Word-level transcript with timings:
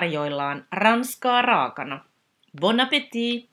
tarjoillaan 0.00 0.66
ranskaa 0.72 1.42
raakana. 1.42 2.04
Bon 2.60 2.80
appétit! 2.80 3.50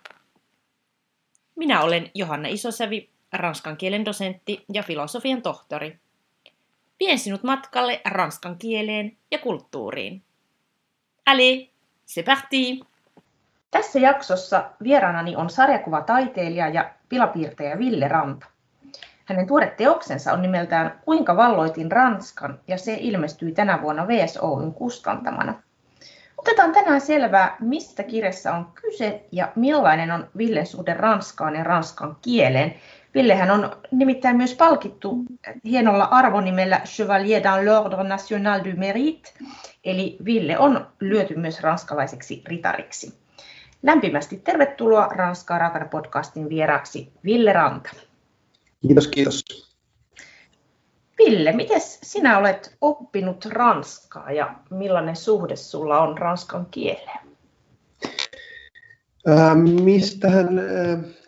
Minä 1.56 1.82
olen 1.82 2.12
Johanna 2.14 2.48
Isosävi, 2.50 3.10
ranskan 3.34 3.78
kielen 3.78 4.06
dosentti 4.06 4.66
ja 4.74 4.84
filosofian 4.84 5.42
tohtori. 5.42 6.00
Vien 7.00 7.20
sinut 7.20 7.44
matkalle 7.44 8.02
ranskan 8.06 8.58
kieleen 8.58 9.18
ja 9.32 9.38
kulttuuriin. 9.40 10.24
Allez, 11.26 11.68
c'est 12.06 12.26
parti! 12.26 12.80
Tässä 13.72 14.00
jaksossa 14.00 14.70
vieraanani 14.84 15.36
on 15.36 15.50
sarjakuvataiteilija 15.50 16.68
ja 16.70 16.92
pilapiirtäjä 17.10 17.80
Ville 17.80 18.08
Ranta. 18.08 18.48
Hänen 19.26 19.48
tuore 19.48 19.74
teoksensa 19.78 20.34
on 20.34 20.42
nimeltään 20.42 21.00
Kuinka 21.06 21.38
valloitin 21.38 21.92
Ranskan 21.92 22.60
ja 22.68 22.78
se 22.78 22.98
ilmestyi 23.00 23.52
tänä 23.52 23.82
vuonna 23.82 24.08
VSOyn 24.08 24.74
kustantamana. 24.74 25.67
Otetaan 26.38 26.72
tänään 26.74 27.02
selvää, 27.02 27.58
mistä 27.60 28.04
kirjassa 28.04 28.54
on 28.54 28.66
kyse 28.66 29.26
ja 29.32 29.52
millainen 29.56 30.12
on 30.12 30.30
Villen 30.38 30.68
suhde 30.68 30.94
Ranskaan 30.94 31.56
ja 31.56 31.64
ranskan 31.64 32.18
kieleen. 32.22 32.76
Villehän 33.14 33.52
on 33.52 33.72
nimittäin 33.92 34.38
myös 34.38 34.56
palkittu 34.56 35.26
hienolla 35.66 36.04
arvonimellä 36.04 36.82
Chevalier 36.86 37.44
dans 37.44 37.64
l'Ordre 37.66 38.04
National 38.04 38.60
du 38.60 38.70
Mérite, 38.70 39.44
eli 39.84 40.18
Ville 40.26 40.58
on 40.58 40.88
lyöty 41.00 41.36
myös 41.36 41.62
ranskalaiseksi 41.62 42.42
ritariksi. 42.46 43.14
Lämpimästi 43.84 44.38
tervetuloa 44.38 45.08
Ranskaa 45.08 45.58
raakana 45.58 45.86
podcastin 45.86 46.50
vieraaksi 46.50 47.12
Ville 47.24 47.54
Ranta. 47.54 47.90
Kiitos, 48.82 49.08
kiitos. 49.08 49.67
Ville, 51.18 51.52
miten 51.52 51.82
sinä 51.82 52.38
olet 52.38 52.78
oppinut 52.82 53.46
ranskaa 53.46 54.32
ja 54.32 54.56
millainen 54.70 55.16
suhde 55.16 55.56
sulla 55.56 56.00
on 56.00 56.18
ranskan 56.18 56.66
kieleen? 56.72 57.20
Äh, 59.30 59.56
mistähän 59.84 60.50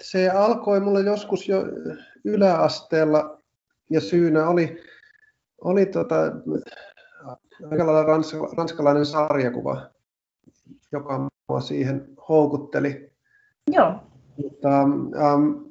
se 0.02 0.30
alkoi 0.30 0.80
mulle 0.80 1.02
joskus 1.02 1.48
jo 1.48 1.64
yläasteella 2.26 3.40
ja 3.90 4.02
syynä 4.02 4.48
oli, 4.48 4.84
oli 5.62 5.86
tota, 5.86 6.16
aika 7.72 7.86
lailla 7.86 8.04
rans, 8.04 8.36
ranskalainen 8.58 9.06
sarjakuva, 9.06 9.82
joka 10.92 11.18
minua 11.18 11.62
siihen 11.62 12.10
houkutteli. 12.30 13.12
Joo. 13.72 13.94
Mutta, 14.38 14.82
ähm, 14.82 15.70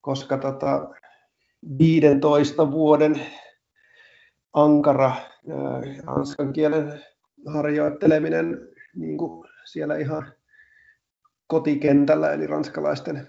koska 0.00 0.38
tota, 0.38 0.90
15 1.78 2.70
vuoden 2.70 3.20
ankara 4.52 5.12
ranskan 6.06 6.52
kielen 6.52 7.00
harjoitteleminen 7.46 8.68
niin 8.96 9.18
kuin 9.18 9.48
siellä 9.64 9.96
ihan 9.96 10.32
kotikentällä, 11.46 12.32
eli 12.32 12.46
ranskalaisten, 12.46 13.26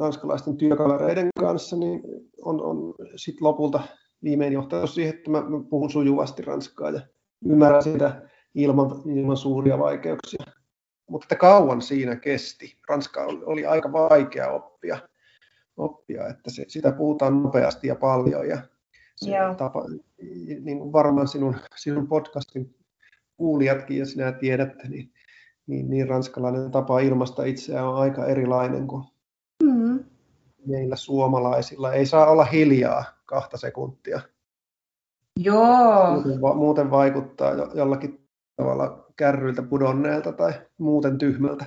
ranskalaisten 0.00 0.56
työkavereiden 0.56 1.28
kanssa, 1.40 1.76
niin 1.76 2.02
on, 2.42 2.62
on 2.62 2.94
sitten 3.16 3.44
lopulta 3.46 3.80
viimein 4.22 4.52
johtanut 4.52 4.90
siihen, 4.90 5.14
että 5.14 5.30
mä, 5.30 5.40
mä 5.40 5.60
puhun 5.70 5.90
sujuvasti 5.90 6.42
ranskaa 6.42 6.90
ja 6.90 7.00
ymmärrän 7.44 7.82
sitä 7.82 8.22
ilman, 8.54 8.90
ilman 9.16 9.36
suuria 9.36 9.78
vaikeuksia. 9.78 10.44
Mutta 11.10 11.36
kauan 11.36 11.82
siinä 11.82 12.16
kesti. 12.16 12.76
Ranska 12.88 13.24
oli, 13.24 13.44
oli 13.44 13.66
aika 13.66 13.92
vaikea 13.92 14.52
oppia, 14.52 14.98
oppia 15.76 16.28
että 16.28 16.50
se, 16.50 16.64
sitä 16.68 16.92
puhutaan 16.92 17.42
nopeasti 17.42 17.88
ja 17.88 17.96
paljon. 17.96 18.48
Ja 18.48 18.58
se 19.16 19.30
tapa, 19.58 19.84
niin 20.60 20.78
kuin 20.78 20.92
varmaan 20.92 21.28
sinun, 21.28 21.56
sinun 21.76 22.08
podcastin 22.08 22.74
kuulijatkin, 23.36 23.98
ja 23.98 24.06
sinä 24.06 24.32
tiedätte, 24.32 24.88
niin 24.88 25.12
niin, 25.68 25.90
niin 25.90 26.08
ranskalainen 26.08 26.70
tapa 26.70 27.00
ilmasta 27.00 27.44
itseään 27.44 27.86
on 27.86 27.96
aika 27.96 28.26
erilainen 28.26 28.86
kuin 28.86 29.04
mm. 29.62 30.04
meillä 30.66 30.96
suomalaisilla. 30.96 31.92
Ei 31.92 32.06
saa 32.06 32.26
olla 32.26 32.44
hiljaa 32.44 33.04
kahta 33.26 33.56
sekuntia. 33.56 34.20
Joo. 35.40 36.10
Muuten, 36.10 36.56
muuten 36.56 36.90
vaikuttaa 36.90 37.52
jo, 37.52 37.70
jollakin 37.74 38.28
tavalla 38.56 39.04
kärryiltä 39.16 39.62
pudonneelta 39.62 40.32
tai 40.32 40.52
muuten 40.78 41.18
tyhmältä. 41.18 41.64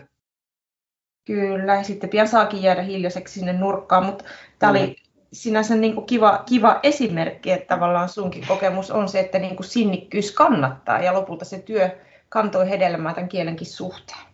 Kyllä, 1.27 1.83
sitten 1.83 2.09
pian 2.09 2.27
saakin 2.27 2.63
jäädä 2.63 2.81
hiljaiseksi 2.81 3.33
sinne 3.33 3.53
nurkkaan, 3.53 4.05
mutta 4.05 4.23
tämä 4.59 4.69
oli 4.69 4.95
sinänsä 5.33 5.75
niin 5.75 5.95
kuin 5.95 6.05
kiva, 6.05 6.43
kiva 6.45 6.79
esimerkki, 6.83 7.51
että 7.51 7.75
tavallaan 7.75 8.09
sunkin 8.09 8.43
kokemus 8.47 8.91
on 8.91 9.09
se, 9.09 9.19
että 9.19 9.39
niin 9.39 9.55
kuin 9.55 9.67
sinnikkyys 9.67 10.31
kannattaa 10.31 11.01
ja 11.01 11.13
lopulta 11.13 11.45
se 11.45 11.59
työ, 11.59 11.89
kantoi 12.31 12.69
hedelmää 12.69 13.13
tämän 13.13 13.29
kielenkin 13.29 13.67
suhteen. 13.67 14.25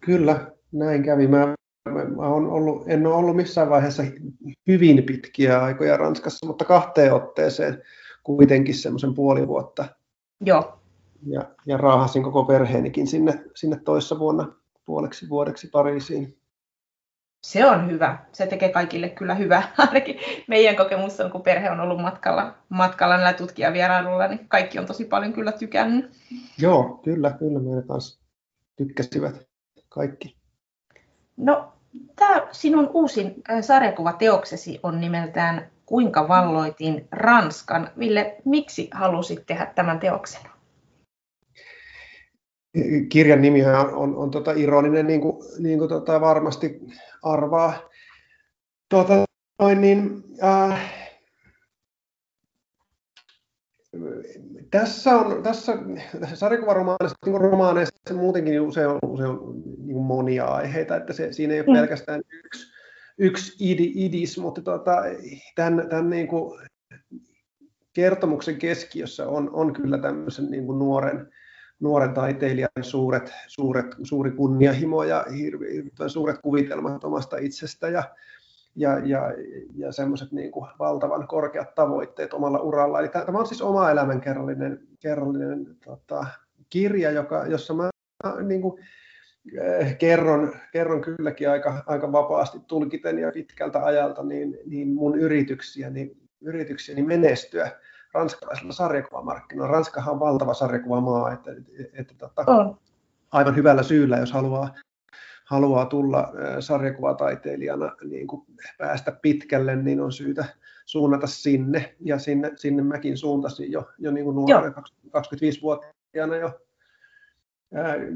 Kyllä, 0.00 0.52
näin 0.72 1.02
kävi. 1.02 1.26
Mä, 1.26 1.54
mä, 1.88 2.04
mä 2.04 2.22
on 2.22 2.46
ollut, 2.50 2.84
en 2.86 3.06
ole 3.06 3.14
ollut 3.14 3.36
missään 3.36 3.70
vaiheessa 3.70 4.02
hyvin 4.66 5.02
pitkiä 5.02 5.62
aikoja 5.62 5.96
Ranskassa, 5.96 6.46
mutta 6.46 6.64
kahteen 6.64 7.14
otteeseen 7.14 7.82
kuitenkin 8.22 8.74
semmoisen 8.74 9.14
puoli 9.14 9.48
vuotta. 9.48 9.84
Joo. 10.40 10.78
Ja, 11.26 11.42
ja 11.66 11.76
raahasin 11.76 12.22
koko 12.22 12.44
perheenikin 12.44 13.06
sinne, 13.06 13.44
sinne 13.54 13.80
toissa 13.84 14.18
vuonna 14.18 14.52
puoleksi 14.84 15.28
vuodeksi 15.28 15.68
Pariisiin. 15.68 16.38
Se 17.44 17.66
on 17.66 17.90
hyvä. 17.90 18.18
Se 18.32 18.46
tekee 18.46 18.68
kaikille 18.68 19.08
kyllä 19.08 19.34
hyvää. 19.34 19.72
Ainakin 19.78 20.18
meidän 20.48 20.76
kokemus 20.76 21.20
on, 21.20 21.30
kun 21.30 21.42
perhe 21.42 21.70
on 21.70 21.80
ollut 21.80 22.00
matkalla, 22.00 22.54
matkalla 22.68 23.16
näillä 23.16 23.32
tutkijavierailulla, 23.32 24.28
niin 24.28 24.48
kaikki 24.48 24.78
on 24.78 24.86
tosi 24.86 25.04
paljon 25.04 25.32
kyllä 25.32 25.52
tykännyt. 25.52 26.10
Joo, 26.58 27.00
kyllä, 27.04 27.30
kyllä 27.30 27.60
meidän 27.60 27.86
kanssa 27.86 28.20
tykkäsivät 28.76 29.46
kaikki. 29.88 30.36
No, 31.36 31.72
tämä 32.16 32.46
sinun 32.52 32.90
uusin 32.94 33.42
sarjakuvateoksesi 33.60 34.80
on 34.82 35.00
nimeltään 35.00 35.70
kuinka 35.86 36.28
valloitin 36.28 37.08
Ranskan. 37.12 37.90
Ville, 37.98 38.36
miksi 38.44 38.88
halusit 38.92 39.46
tehdä 39.46 39.66
tämän 39.74 40.00
teoksen? 40.00 40.42
Kirjan 43.08 43.42
nimi 43.42 43.64
on, 43.64 43.94
on, 43.94 44.16
on 44.16 44.30
tota 44.30 44.52
ironinen, 44.52 45.06
niin 45.06 45.20
kuin, 45.20 45.36
niin 45.58 45.78
kuin 45.78 45.88
tota 45.88 46.20
varmasti 46.20 46.80
arvaa. 47.22 47.88
Tuota, 48.88 49.24
noin, 49.58 49.80
niin, 49.80 50.22
äh, 50.42 50.94
tässä 54.70 55.16
on, 55.16 55.42
tässä 55.42 55.78
sarjakuvaromaaneissa, 56.34 57.16
niin 57.26 57.40
romaaneissa 57.40 58.14
muutenkin 58.14 58.60
usein 58.60 58.88
on, 58.88 58.98
usein 59.06 59.30
on 59.30 59.62
niin 59.78 59.96
monia 59.96 60.44
aiheita, 60.44 60.96
että 60.96 61.12
se, 61.12 61.32
siinä 61.32 61.54
ei 61.54 61.60
ole 61.60 61.66
mm. 61.66 61.74
pelkästään 61.74 62.20
yksi, 62.44 62.66
yksi 63.18 63.72
idi, 63.72 63.92
idis, 63.94 64.38
mutta 64.38 64.62
tota, 64.62 64.96
tämän, 65.54 65.88
tämän 65.88 66.10
niin 66.10 66.28
kuin 66.28 66.60
kertomuksen 67.92 68.56
keskiössä 68.56 69.28
on, 69.28 69.50
on 69.52 69.72
kyllä 69.72 69.98
tämmöisen 69.98 70.50
niin 70.50 70.66
kuin 70.66 70.78
nuoren, 70.78 71.32
nuoren 71.80 72.14
taiteilijan 72.14 72.70
suuret, 72.80 73.32
suuret, 73.46 73.86
suuri 74.02 74.30
kunnianhimo 74.30 75.04
ja 75.04 75.24
hirveän 75.38 76.10
suuret 76.10 76.38
kuvitelmat 76.42 77.04
omasta 77.04 77.36
itsestä 77.36 77.88
ja, 77.88 78.02
ja, 78.76 78.98
ja, 78.98 79.32
ja 79.74 79.92
semmoiset 79.92 80.32
niin 80.32 80.50
kuin 80.50 80.66
valtavan 80.78 81.28
korkeat 81.28 81.74
tavoitteet 81.74 82.32
omalla 82.32 82.58
uralla. 82.58 83.00
Eli 83.00 83.08
tämä 83.08 83.38
on 83.38 83.46
siis 83.46 83.62
oma 83.62 83.90
elämän 83.90 84.20
kerrallinen, 84.20 84.80
kerrallinen 85.00 85.76
tota, 85.84 86.26
kirja, 86.70 87.10
joka, 87.10 87.46
jossa 87.46 87.74
mä 87.74 87.90
niin 88.42 88.62
kuin, 88.62 88.80
eh, 89.60 89.98
kerron, 89.98 90.52
kerron 90.72 91.00
kylläkin 91.00 91.50
aika, 91.50 91.82
aika 91.86 92.12
vapaasti 92.12 92.58
tulkiten 92.66 93.18
ja 93.18 93.32
pitkältä 93.32 93.84
ajalta 93.84 94.22
niin, 94.22 94.58
niin 94.66 94.94
mun 94.94 95.18
yrityksiäni, 95.18 96.16
yrityksiäni 96.40 97.02
menestyä 97.02 97.70
ranskalaisilla 98.14 98.72
sarjakuvamarkkinoilla. 98.72 99.72
Ranskahan 99.72 100.14
on 100.14 100.20
valtava 100.20 100.54
sarjakuvamaa, 100.54 101.32
että, 101.32 101.50
että, 101.50 102.00
että 102.00 102.14
tota, 102.18 102.44
oh. 102.46 102.78
aivan 103.32 103.56
hyvällä 103.56 103.82
syyllä, 103.82 104.16
jos 104.16 104.32
haluaa, 104.32 104.74
haluaa 105.44 105.86
tulla 105.86 106.32
sarjakuvataiteilijana 106.60 107.96
niin 108.04 108.26
kuin 108.26 108.46
päästä 108.78 109.12
pitkälle, 109.22 109.76
niin 109.76 110.00
on 110.00 110.12
syytä 110.12 110.44
suunnata 110.84 111.26
sinne. 111.26 111.94
Ja 112.00 112.18
sinne, 112.18 112.52
sinne 112.56 112.82
mäkin 112.82 113.16
suuntasin 113.16 113.72
jo, 113.72 113.88
jo 113.98 114.10
niin 114.10 114.24
kuin 114.24 114.36
nuorena 114.36 114.82
25-vuotiaana 115.06 116.36
jo. 116.36 116.60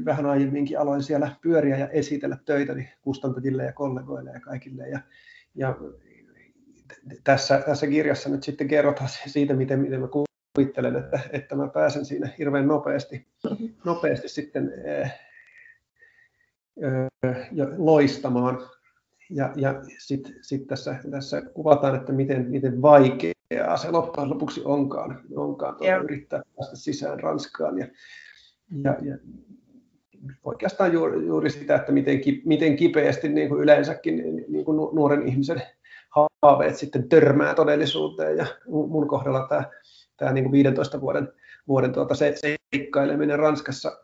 Vähän 0.05 0.25
aiemminkin 0.25 0.79
aloin 0.79 1.03
siellä 1.03 1.35
pyöriä 1.41 1.77
ja 1.77 1.87
esitellä 1.89 2.37
töitäni 2.45 2.89
kustantajille 3.01 3.63
ja 3.63 3.73
kollegoille 3.73 4.31
ja 4.31 4.39
kaikille. 4.39 4.89
Ja, 4.89 4.99
ja 5.55 5.75
tässä, 7.23 7.63
tässä 7.65 7.87
kirjassa 7.87 8.29
nyt 8.29 8.43
sitten 8.43 8.67
kerrotaan 8.67 9.09
siitä, 9.27 9.53
miten, 9.53 9.79
miten 9.79 10.01
mä 10.01 10.07
kuvittelen, 10.55 10.95
että, 10.95 11.19
että 11.31 11.55
mä 11.55 11.67
pääsen 11.67 12.05
siinä 12.05 12.29
hirveän 12.37 12.67
nopeasti, 12.67 13.27
nopeasti 13.85 14.29
sitten 14.29 14.73
ja 17.51 17.67
loistamaan. 17.77 18.69
Ja, 19.29 19.53
ja 19.55 19.81
sitten 19.97 20.35
sit 20.41 20.67
tässä, 20.67 20.95
tässä 21.11 21.41
kuvataan, 21.41 21.95
että 21.95 22.13
miten, 22.13 22.49
miten 22.49 22.81
vaikeaa 22.81 23.77
se 23.77 23.91
loppujen 23.91 24.29
lopuksi 24.29 24.61
onkaan, 24.65 25.21
onkaan 25.35 25.75
tuota, 25.75 25.95
yrittää 25.95 26.41
päästä 26.55 26.75
sisään 26.75 27.19
Ranskaan. 27.19 27.77
Ja, 27.77 27.87
ja, 28.83 28.97
ja 29.01 29.17
oikeastaan 30.43 30.93
juuri, 30.93 31.25
juuri 31.25 31.49
sitä, 31.49 31.75
että 31.75 31.91
miten, 31.91 32.21
miten 32.45 32.75
kipeästi 32.75 33.29
niin 33.29 33.49
kuin 33.49 33.61
yleensäkin 33.61 34.45
niin 34.47 34.65
kuin 34.65 34.95
nuoren 34.95 35.27
ihmisen 35.27 35.61
haaveet 36.09 36.77
sitten 36.77 37.09
törmää 37.09 37.55
todellisuuteen. 37.55 38.37
Ja 38.37 38.45
mun 38.67 39.07
kohdalla 39.07 39.47
tämä, 39.47 39.63
tämä 40.17 40.33
niin 40.33 40.43
kuin 40.43 40.51
15 40.51 41.01
vuoden, 41.01 41.33
vuoden 41.67 41.93
tuota 41.93 42.15
se, 42.15 42.35
seikkaileminen 42.35 43.39
Ranskassa 43.39 43.97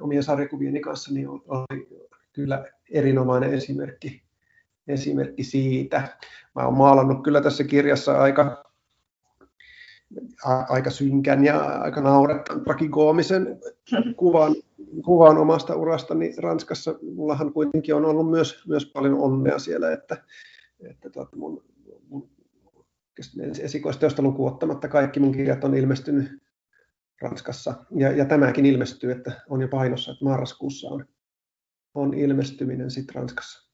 omien 0.00 0.22
sarjakuvieni 0.22 0.80
kanssa 0.80 1.14
niin 1.14 1.28
oli, 1.28 1.88
kyllä 2.32 2.64
erinomainen 2.90 3.54
esimerkki, 3.54 4.22
esimerkki 4.88 5.44
siitä. 5.44 6.18
Mä 6.54 6.64
oon 6.64 6.76
maalannut 6.76 7.22
kyllä 7.22 7.40
tässä 7.40 7.64
kirjassa 7.64 8.22
aika, 8.22 8.64
aika 10.68 10.90
synkän 10.90 11.44
ja 11.44 11.60
aika 11.60 12.00
naurettavan 12.00 12.64
tragikoomisen 12.64 13.60
kuvan, 14.16 14.54
kuvan 15.04 15.38
omasta 15.38 15.74
urastani 15.74 16.34
Ranskassa. 16.38 16.94
Mullahan 17.14 17.52
kuitenkin 17.52 17.94
on 17.94 18.04
ollut 18.04 18.30
myös, 18.30 18.64
myös 18.68 18.86
paljon 18.86 19.18
onnea 19.18 19.58
siellä, 19.58 19.92
että, 19.92 20.16
että 20.90 21.10
tuota 21.10 21.36
mun, 21.36 21.64
mun 22.08 22.30
esikoisteosta 23.62 24.22
lukuun 24.22 24.52
ottamatta 24.52 24.88
kaikki 24.88 25.20
mun 25.20 25.32
kirjat 25.32 25.64
on 25.64 25.74
ilmestynyt 25.74 26.42
Ranskassa. 27.22 27.74
Ja, 27.90 28.12
ja 28.12 28.24
tämäkin 28.24 28.66
ilmestyy, 28.66 29.12
että 29.12 29.32
on 29.48 29.60
jo 29.60 29.68
painossa, 29.68 30.12
että 30.12 30.24
marraskuussa 30.24 30.88
on 30.88 31.06
on 31.96 32.14
ilmestyminen 32.14 32.90
sitten 32.90 33.14
Ranskassa. 33.14 33.70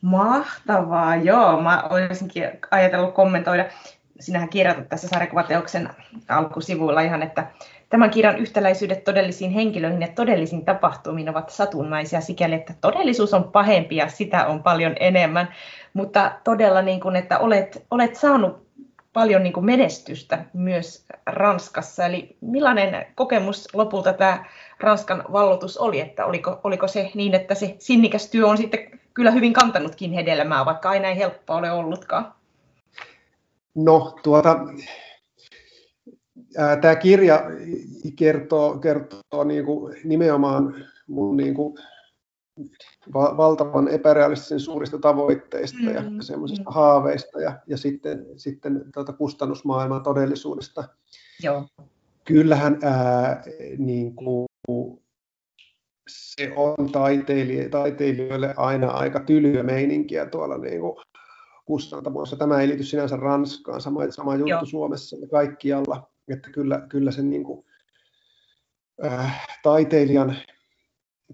Mahtavaa, 0.00 1.16
joo. 1.16 1.62
Mä 1.62 1.82
olisinkin 1.82 2.44
ajatellut 2.70 3.14
kommentoida. 3.14 3.64
Sinähän 4.20 4.48
kirjoitat 4.48 4.88
tässä 4.88 5.08
sarjakuvateoksen 5.08 5.88
alkusivuilla 6.28 7.00
ihan, 7.00 7.22
että 7.22 7.52
tämän 7.94 8.10
kirjan 8.10 8.38
yhtäläisyydet 8.38 9.04
todellisiin 9.04 9.50
henkilöihin 9.50 10.02
ja 10.02 10.08
todellisiin 10.08 10.64
tapahtumiin 10.64 11.28
ovat 11.28 11.50
satunnaisia 11.50 12.20
sikäli, 12.20 12.54
että 12.54 12.74
todellisuus 12.80 13.34
on 13.34 13.44
pahempi 13.44 13.96
ja 13.96 14.08
sitä 14.08 14.46
on 14.46 14.62
paljon 14.62 14.94
enemmän. 15.00 15.48
Mutta 15.92 16.32
todella, 16.44 16.82
niin 16.82 17.00
kuin, 17.00 17.16
että 17.16 17.38
olet, 17.38 17.84
olet 17.90 18.16
saanut 18.16 18.66
paljon 19.12 19.42
niin 19.42 19.52
kuin 19.52 19.66
menestystä 19.66 20.44
myös 20.52 21.06
Ranskassa. 21.26 22.06
Eli 22.06 22.36
millainen 22.40 23.06
kokemus 23.14 23.68
lopulta 23.74 24.12
tämä 24.12 24.44
Ranskan 24.80 25.24
vallotus 25.32 25.78
oli, 25.78 26.00
että 26.00 26.26
oliko, 26.26 26.60
oliko 26.64 26.88
se 26.88 27.10
niin, 27.14 27.34
että 27.34 27.54
se 27.54 27.76
sinnikäs 27.78 28.30
työ 28.30 28.46
on 28.46 28.56
sitten 28.56 29.00
kyllä 29.14 29.30
hyvin 29.30 29.52
kantanutkin 29.52 30.12
hedelmää, 30.12 30.64
vaikka 30.64 30.90
aina 30.90 31.08
ei 31.08 31.16
helppoa 31.16 31.56
ole 31.56 31.72
ollutkaan? 31.72 32.32
No 33.74 34.16
tuota, 34.22 34.56
tämä 36.80 36.96
kirja 36.96 37.42
kertoo, 38.16 38.78
kertoo 38.78 39.44
niin 39.44 39.64
kuin 39.64 39.96
nimenomaan 40.04 40.74
mun 41.06 41.36
niin 41.36 41.54
kuin 41.54 41.74
valtavan 43.14 43.88
epärealistisen 43.88 44.60
suurista 44.60 44.98
tavoitteista 44.98 45.78
mm, 45.82 45.94
ja 45.94 46.02
semmoisista 46.20 46.70
mm. 46.70 46.74
haaveista 46.74 47.40
ja, 47.40 47.58
ja 47.66 47.76
sitten, 47.76 48.26
sitten 48.36 48.84
tuota 48.94 49.12
kustannusmaailman 49.12 50.02
todellisuudesta. 50.02 50.84
Joo. 51.42 51.66
Kyllähän 52.24 52.78
ää, 52.82 53.42
niin 53.78 54.14
kuin, 54.14 54.46
se 56.08 56.52
on 56.56 56.92
taiteilijoille, 56.92 57.68
taiteilijoille 57.68 58.54
aina 58.56 58.90
aika 58.90 59.20
tylyä 59.20 59.62
meininkiä 59.62 60.26
tuolla 60.26 60.58
niin 60.58 60.80
kuin 60.80 60.96
kustantamoissa. 61.64 62.36
Tämä 62.36 62.60
ei 62.60 62.68
liity 62.68 62.84
sinänsä 62.84 63.16
Ranskaan, 63.16 63.80
sama, 63.80 64.10
sama 64.10 64.34
juttu 64.34 64.48
Joo. 64.48 64.64
Suomessa 64.64 65.16
ja 65.16 65.28
kaikkialla. 65.28 66.10
Että 66.28 66.50
kyllä, 66.50 66.86
kyllä 66.88 67.10
se 67.10 67.22
niin 67.22 67.44
kuin, 67.44 67.64
äh, 69.04 69.46
taiteilijan, 69.62 70.36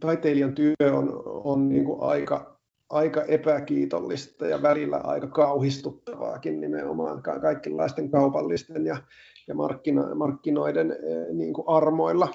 taiteilijan 0.00 0.54
työ 0.54 0.74
on, 0.92 1.22
on 1.24 1.68
niin 1.68 1.84
kuin 1.84 2.02
aika, 2.02 2.58
aika 2.90 3.22
epäkiitollista 3.22 4.46
ja 4.46 4.62
välillä 4.62 4.96
aika 4.96 5.26
kauhistuttavaakin 5.26 6.60
nimenomaan 6.60 7.22
kaikenlaisten 7.22 8.10
kaupallisten 8.10 8.86
ja, 8.86 8.96
ja 9.48 9.54
markkino, 9.54 10.14
markkinoiden 10.14 10.90
äh, 10.90 11.34
niin 11.34 11.52
kuin 11.52 11.68
armoilla 11.68 12.28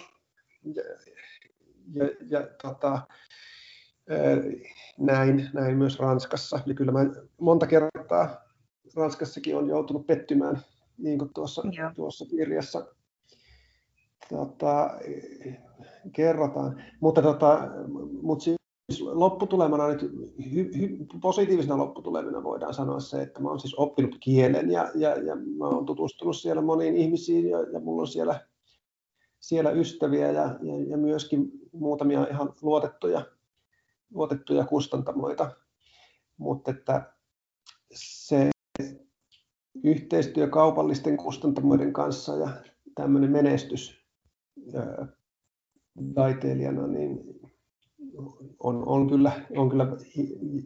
ja, 0.73 0.83
ja, 1.93 2.09
ja 2.29 2.47
tota, 2.61 3.01
näin, 4.97 5.49
näin 5.53 5.77
myös 5.77 5.99
Ranskassa. 5.99 6.59
Ja 6.65 6.73
kyllä 6.73 6.91
mä 6.91 6.99
monta 7.41 7.67
kertaa 7.67 8.45
Ranskassakin 8.95 9.57
on 9.57 9.67
joutunut 9.67 10.07
pettymään, 10.07 10.61
niin 10.97 11.19
kuin 11.19 11.31
tuossa, 11.33 11.63
tuossa 11.95 12.25
kirjassa 12.25 12.87
tota, 14.29 14.89
kerrotaan. 16.11 16.83
Mutta, 16.99 17.21
tota, 17.21 17.67
mutta 18.21 18.43
siis 18.43 18.57
lopputulemana 19.01 19.87
nyt, 19.87 20.01
hy, 20.53 20.71
hy, 20.77 21.05
positiivisena 21.21 21.77
lopputulemana 21.77 22.43
voidaan 22.43 22.73
sanoa 22.73 22.99
se, 22.99 23.21
että 23.21 23.41
mä 23.41 23.49
oon 23.49 23.59
siis 23.59 23.75
oppinut 23.75 24.17
kielen 24.19 24.71
ja, 24.71 24.91
ja, 24.95 25.09
ja 25.09 25.35
mä 25.35 25.67
oon 25.67 25.85
tutustunut 25.85 26.37
siellä 26.37 26.61
moniin 26.61 26.95
ihmisiin 26.95 27.49
ja, 27.49 27.61
ja 27.61 27.79
mulla 27.79 28.01
on 28.01 28.07
siellä 28.07 28.39
siellä 29.39 29.71
ystäviä 29.71 30.31
ja, 30.31 30.59
ja, 30.61 30.79
ja 30.89 30.97
myöskin 30.97 31.51
muutamia 31.71 32.27
ihan 32.31 32.53
luotettuja, 32.61 33.25
luotettuja 34.15 34.65
kustantamoita. 34.65 35.51
Mutta 36.37 36.71
että 36.71 37.13
se 37.93 38.49
yhteistyö 39.83 40.47
kaupallisten 40.47 41.17
kustantamoiden 41.17 41.93
kanssa 41.93 42.35
ja 42.35 42.49
tämmöinen 42.95 43.31
menestys 43.31 44.05
taiteilijana 46.15 46.87
niin 46.87 47.19
on, 48.59 48.87
on, 48.87 49.09
kyllä, 49.09 49.31
on 49.57 49.69
kyllä 49.69 49.87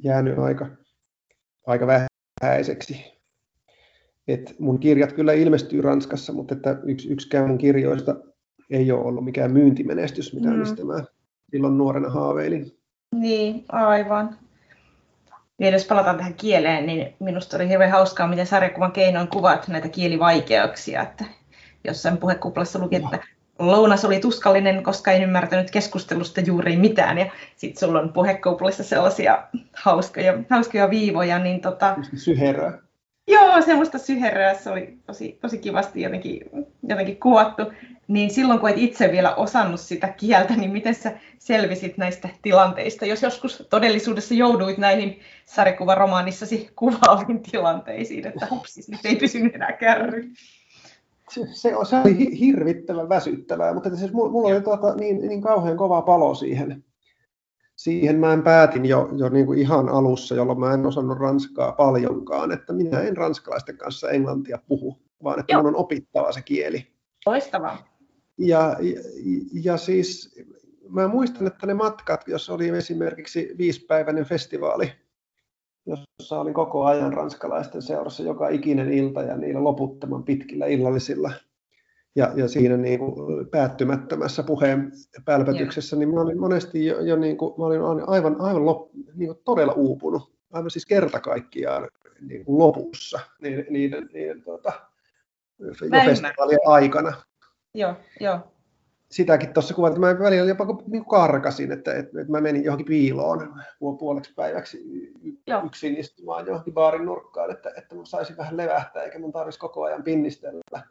jäänyt 0.03 0.39
aika, 0.39 0.69
aika 1.67 1.87
vähäiseksi. 2.41 3.05
että 4.27 4.53
mun 4.59 4.79
kirjat 4.79 5.13
kyllä 5.13 5.33
ilmestyy 5.33 5.81
Ranskassa, 5.81 6.33
mutta 6.33 6.55
että 6.55 6.79
yks, 6.83 7.05
yksikään 7.05 7.47
mun 7.47 7.57
kirjoista 7.57 8.15
ei 8.69 8.91
ole 8.91 9.05
ollut 9.05 9.25
mikään 9.25 9.51
myyntimenestys, 9.51 10.33
mitä 10.33 10.49
mm. 10.49 10.59
mistä 10.59 10.85
mä 10.85 11.03
silloin 11.51 11.77
nuorena 11.77 12.09
haaveilin. 12.09 12.78
Niin, 13.15 13.65
aivan. 13.69 14.37
Ja 15.59 15.69
jos 15.69 15.85
palataan 15.85 16.17
tähän 16.17 16.33
kieleen, 16.33 16.85
niin 16.85 17.15
minusta 17.19 17.57
oli 17.57 17.69
hirveän 17.69 17.91
hauskaa, 17.91 18.27
miten 18.27 18.47
sarjakuvan 18.47 18.91
keinoin 18.91 19.27
kuvat 19.27 19.67
näitä 19.67 19.89
kielivaikeuksia. 19.89 21.01
Että 21.01 21.25
jossain 21.83 22.17
puhekuplassa 22.17 22.79
luki, 22.79 22.95
että 22.95 23.19
lounas 23.59 24.05
oli 24.05 24.19
tuskallinen, 24.19 24.83
koska 24.83 25.11
en 25.11 25.23
ymmärtänyt 25.23 25.71
keskustelusta 25.71 26.41
juuri 26.41 26.77
mitään. 26.77 27.17
Ja 27.17 27.31
sitten 27.55 27.79
sulla 27.79 27.99
on 27.99 28.13
puhekuplassa 28.13 28.83
sellaisia 28.83 29.43
hauskoja, 29.73 30.33
hauskoja 30.49 30.89
viivoja. 30.89 31.39
Niin 31.39 31.61
tota... 31.61 31.95
Syheröä. 32.15 32.79
Joo, 33.27 33.61
semmoista 33.61 33.97
syheröä. 33.97 34.53
Se 34.53 34.69
oli 34.69 34.97
tosi, 35.05 35.37
tosi 35.41 35.57
kivasti 35.57 36.01
jotenkin, 36.01 36.41
jotenkin 36.83 37.19
kuvattu 37.19 37.63
niin 38.09 38.29
silloin 38.29 38.59
kun 38.59 38.69
et 38.69 38.77
itse 38.77 39.11
vielä 39.11 39.35
osannut 39.35 39.79
sitä 39.79 40.07
kieltä, 40.07 40.55
niin 40.55 40.71
miten 40.71 40.95
sä 40.95 41.17
selvisit 41.39 41.97
näistä 41.97 42.29
tilanteista, 42.41 43.05
jos 43.05 43.21
joskus 43.21 43.67
todellisuudessa 43.69 44.33
jouduit 44.33 44.77
näihin 44.77 45.19
sarjakuvaromaanissasi 45.45 46.69
kuvaaviin 46.75 47.43
tilanteisiin, 47.51 48.27
että 48.27 48.47
hupsis, 48.51 48.89
nyt 48.89 49.05
ei 49.05 49.15
pysynyt 49.15 49.55
enää 49.55 49.71
kärry. 49.71 50.29
Se, 51.29 51.41
se, 51.53 51.71
se 51.89 51.95
oli 51.95 52.39
hirvittävän 52.39 53.09
väsyttävää, 53.09 53.73
mutta 53.73 53.95
siis 53.95 54.13
mulla, 54.13 54.31
mulla 54.31 54.49
oli 54.49 54.61
tuota, 54.61 54.95
niin, 54.95 55.27
niin 55.27 55.41
kauhean 55.41 55.77
kova 55.77 56.01
palo 56.01 56.35
siihen. 56.35 56.83
Siihen 57.75 58.15
mä 58.15 58.33
en 58.33 58.43
päätin 58.43 58.85
jo, 58.85 59.09
jo 59.17 59.29
niin 59.29 59.45
kuin 59.45 59.59
ihan 59.59 59.89
alussa, 59.89 60.35
jolloin 60.35 60.59
mä 60.59 60.73
en 60.73 60.85
osannut 60.85 61.17
ranskaa 61.17 61.71
paljonkaan, 61.71 62.51
että 62.51 62.73
minä 62.73 62.99
en 62.99 63.17
ranskalaisten 63.17 63.77
kanssa 63.77 64.09
englantia 64.09 64.59
puhu, 64.67 64.99
vaan 65.23 65.39
että 65.39 65.53
Joo. 65.53 65.61
minun 65.61 65.75
on 65.75 65.81
opittava 65.81 66.31
se 66.31 66.41
kieli. 66.41 66.87
Loistavaa. 67.25 67.88
Ja, 68.39 68.75
ja, 68.81 69.01
ja 69.63 69.77
siis 69.77 70.35
mä 70.89 71.07
muistan, 71.07 71.47
että 71.47 71.67
ne 71.67 71.73
matkat, 71.73 72.27
jos 72.27 72.49
oli 72.49 72.69
esimerkiksi 72.69 73.55
viisipäiväinen 73.57 74.25
festivaali, 74.25 74.91
jossa 75.85 76.39
olin 76.39 76.53
koko 76.53 76.85
ajan 76.85 77.13
ranskalaisten 77.13 77.81
seurassa 77.81 78.23
joka 78.23 78.49
ikinen 78.49 78.93
ilta 78.93 79.21
ja 79.21 79.37
niillä 79.37 79.63
loputtoman 79.63 80.23
pitkillä 80.23 80.65
illallisilla. 80.65 81.31
Ja, 82.15 82.31
ja 82.35 82.47
siinä 82.47 82.77
niin 82.77 82.99
kuin 82.99 83.47
päättymättömässä 83.47 84.43
puheen 84.43 84.91
pälpätyksessä, 85.25 85.95
niin 85.95 86.13
mä 86.13 86.21
olin 86.21 86.39
monesti 86.39 86.85
jo, 86.85 86.99
jo 86.99 87.15
niin 87.15 87.37
kuin, 87.37 87.53
mä 87.57 87.65
olin 87.65 88.09
aivan, 88.09 88.41
aivan 88.41 88.65
lop, 88.65 88.89
niin 89.15 89.27
kuin 89.27 89.39
todella 89.45 89.73
uupunut, 89.73 90.33
aivan 90.51 90.71
siis 90.71 90.85
kerta 90.85 91.19
kaikkiaan 91.19 91.89
niin 92.21 92.45
kuin 92.45 92.57
lopussa 92.57 93.19
niiden, 93.41 93.65
niiden, 93.69 94.09
niiden 94.13 94.43
tuota, 94.43 94.71
jo 95.59 95.73
festivaalien 96.05 96.59
aikana. 96.65 97.13
Joo, 97.75 97.95
joo. 98.19 98.39
Sitäkin 99.11 99.53
tuossa 99.53 99.73
kuvat, 99.73 99.93
että 99.93 99.99
mä 99.99 100.19
välillä 100.19 100.49
jopa 100.49 100.65
niin 100.87 101.05
karkasin, 101.05 101.71
että, 101.71 101.93
että, 101.93 102.21
että 102.21 102.31
mä 102.31 102.41
menin 102.41 102.63
johonkin 102.63 102.85
piiloon 102.85 103.53
puoleksi 103.99 104.33
päiväksi 104.35 104.83
joo. 105.47 105.65
yksin 105.65 105.97
istumaan 105.97 106.47
johonkin 106.47 106.73
baarin 106.73 107.05
nurkkaan, 107.05 107.51
että, 107.51 107.71
että 107.77 107.95
mun 107.95 108.05
saisi 108.05 108.37
vähän 108.37 108.57
levähtää 108.57 109.03
eikä 109.03 109.19
mun 109.19 109.31
tarvitsisi 109.31 109.59
koko 109.59 109.83
ajan 109.83 110.03
pinnistellä 110.03 110.83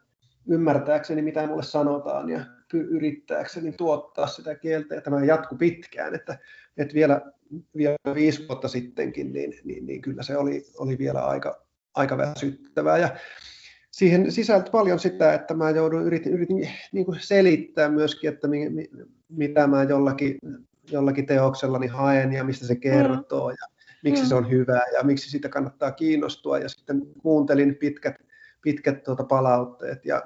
ymmärtääkseni, 0.47 1.21
mitä 1.21 1.47
mulle 1.47 1.63
sanotaan 1.63 2.29
ja 2.29 2.45
yrittääkseni 2.73 3.71
tuottaa 3.71 4.27
sitä 4.27 4.55
kieltä. 4.55 4.95
Ja 4.95 5.01
tämä 5.01 5.25
jatku 5.25 5.55
pitkään, 5.55 6.15
että, 6.15 6.37
että 6.77 6.93
vielä, 6.93 7.21
vielä 7.77 7.97
viisi 8.13 8.47
vuotta 8.47 8.67
sittenkin, 8.67 9.33
niin, 9.33 9.53
niin, 9.63 9.85
niin 9.85 10.01
kyllä 10.01 10.23
se 10.23 10.37
oli, 10.37 10.65
oli 10.77 10.97
vielä 10.97 11.25
aika, 11.25 11.61
aika 11.95 12.17
väsyttävää. 12.17 12.97
Ja 12.97 13.09
siihen 13.99 14.31
sisältyi 14.31 14.71
paljon 14.71 14.99
sitä, 14.99 15.33
että 15.33 15.53
mä 15.53 15.69
joudun, 15.69 16.03
yritin, 16.03 16.33
yritin 16.33 16.69
niin 16.91 17.05
kuin 17.05 17.17
selittää 17.21 17.89
myöskin, 17.89 18.29
että 18.29 18.47
mi, 18.47 18.69
mi, 18.69 18.89
mitä 19.29 19.67
mä 19.67 19.83
jollakin, 19.83 20.37
jollakin 20.91 21.25
teoksellani 21.25 21.87
haen 21.87 22.33
ja 22.33 22.43
mistä 22.43 22.67
se 22.67 22.75
kertoo 22.75 23.49
ja 23.49 23.67
miksi 24.03 24.25
se 24.25 24.35
on 24.35 24.49
hyvää 24.49 24.83
ja 24.93 25.03
miksi 25.03 25.29
siitä 25.29 25.49
kannattaa 25.49 25.91
kiinnostua. 25.91 26.59
Ja 26.59 26.69
sitten 26.69 27.01
kuuntelin 27.21 27.75
pitkät, 27.75 28.15
pitkät 28.61 29.03
tuota 29.03 29.23
palautteet 29.23 30.05
ja, 30.05 30.23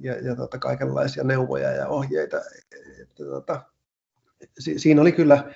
ja, 0.00 0.18
ja 0.18 0.36
tuota 0.36 0.58
kaikenlaisia 0.58 1.24
neuvoja 1.24 1.70
ja 1.70 1.88
ohjeita. 1.88 2.36
Että, 2.36 2.76
tuota, 3.24 3.62
si, 4.58 4.78
siinä 4.78 5.00
oli 5.00 5.12
kyllä, 5.12 5.54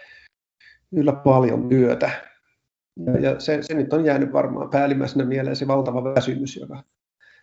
kyllä 0.94 1.12
paljon 1.12 1.68
työtä. 1.68 2.10
Ja, 3.06 3.20
ja 3.20 3.40
se, 3.40 3.58
se 3.62 3.74
nyt 3.74 3.92
on 3.92 4.04
jäänyt 4.04 4.32
varmaan 4.32 4.70
päällimmäisenä 4.70 5.24
mieleen 5.24 5.56
se 5.56 5.66
valtava 5.66 6.04
väsymys, 6.04 6.56
joka, 6.56 6.84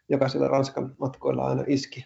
joka 0.10 0.28
siellä 0.28 0.48
Ranskan 0.48 0.96
matkoilla 1.00 1.46
aina 1.46 1.64
iski. 1.68 2.06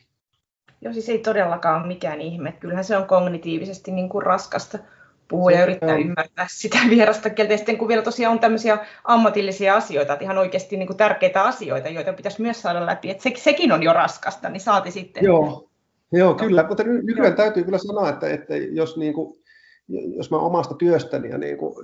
Joo, 0.81 0.93
siis 0.93 1.09
ei 1.09 1.19
todellakaan 1.19 1.79
ole 1.79 1.87
mikään 1.87 2.21
ihme. 2.21 2.51
Kyllähän 2.51 2.83
se 2.83 2.97
on 2.97 3.07
kognitiivisesti 3.07 3.91
niin 3.91 4.09
kuin 4.09 4.23
raskasta 4.23 4.79
puhua 5.27 5.51
se 5.51 5.57
ja 5.57 5.63
yrittää 5.63 5.95
on. 5.95 6.01
ymmärtää 6.01 6.47
sitä 6.49 6.77
vierasta 6.89 7.29
kieltä. 7.29 7.53
Ja 7.53 7.57
sitten 7.57 7.77
kun 7.77 7.87
vielä 7.87 8.01
tosiaan 8.01 8.31
on 8.31 8.39
tämmöisiä 8.39 8.85
ammatillisia 9.03 9.75
asioita, 9.75 10.13
että 10.13 10.25
ihan 10.25 10.37
oikeasti 10.37 10.77
niin 10.77 10.87
kuin 10.87 10.97
tärkeitä 10.97 11.43
asioita, 11.43 11.89
joita 11.89 12.13
pitäisi 12.13 12.41
myös 12.41 12.61
saada 12.61 12.85
läpi, 12.85 13.09
että 13.09 13.23
se, 13.23 13.33
sekin 13.35 13.71
on 13.71 13.83
jo 13.83 13.93
raskasta, 13.93 14.49
niin 14.49 14.61
saati 14.61 14.91
sitten. 14.91 15.23
Joo, 15.23 15.69
Joo 16.11 16.33
kyllä, 16.33 16.65
mutta 16.67 16.83
nykyään 16.83 17.35
täytyy 17.35 17.63
kyllä 17.63 17.77
sanoa, 17.77 18.09
että, 18.09 18.29
että 18.29 18.55
jos 18.55 18.97
niin 18.97 19.13
kuin 19.13 19.42
jos 19.87 20.31
mä 20.31 20.37
omasta 20.37 20.75
työstäni 20.75 21.29
ja 21.29 21.37
niin 21.37 21.57
kuin 21.57 21.75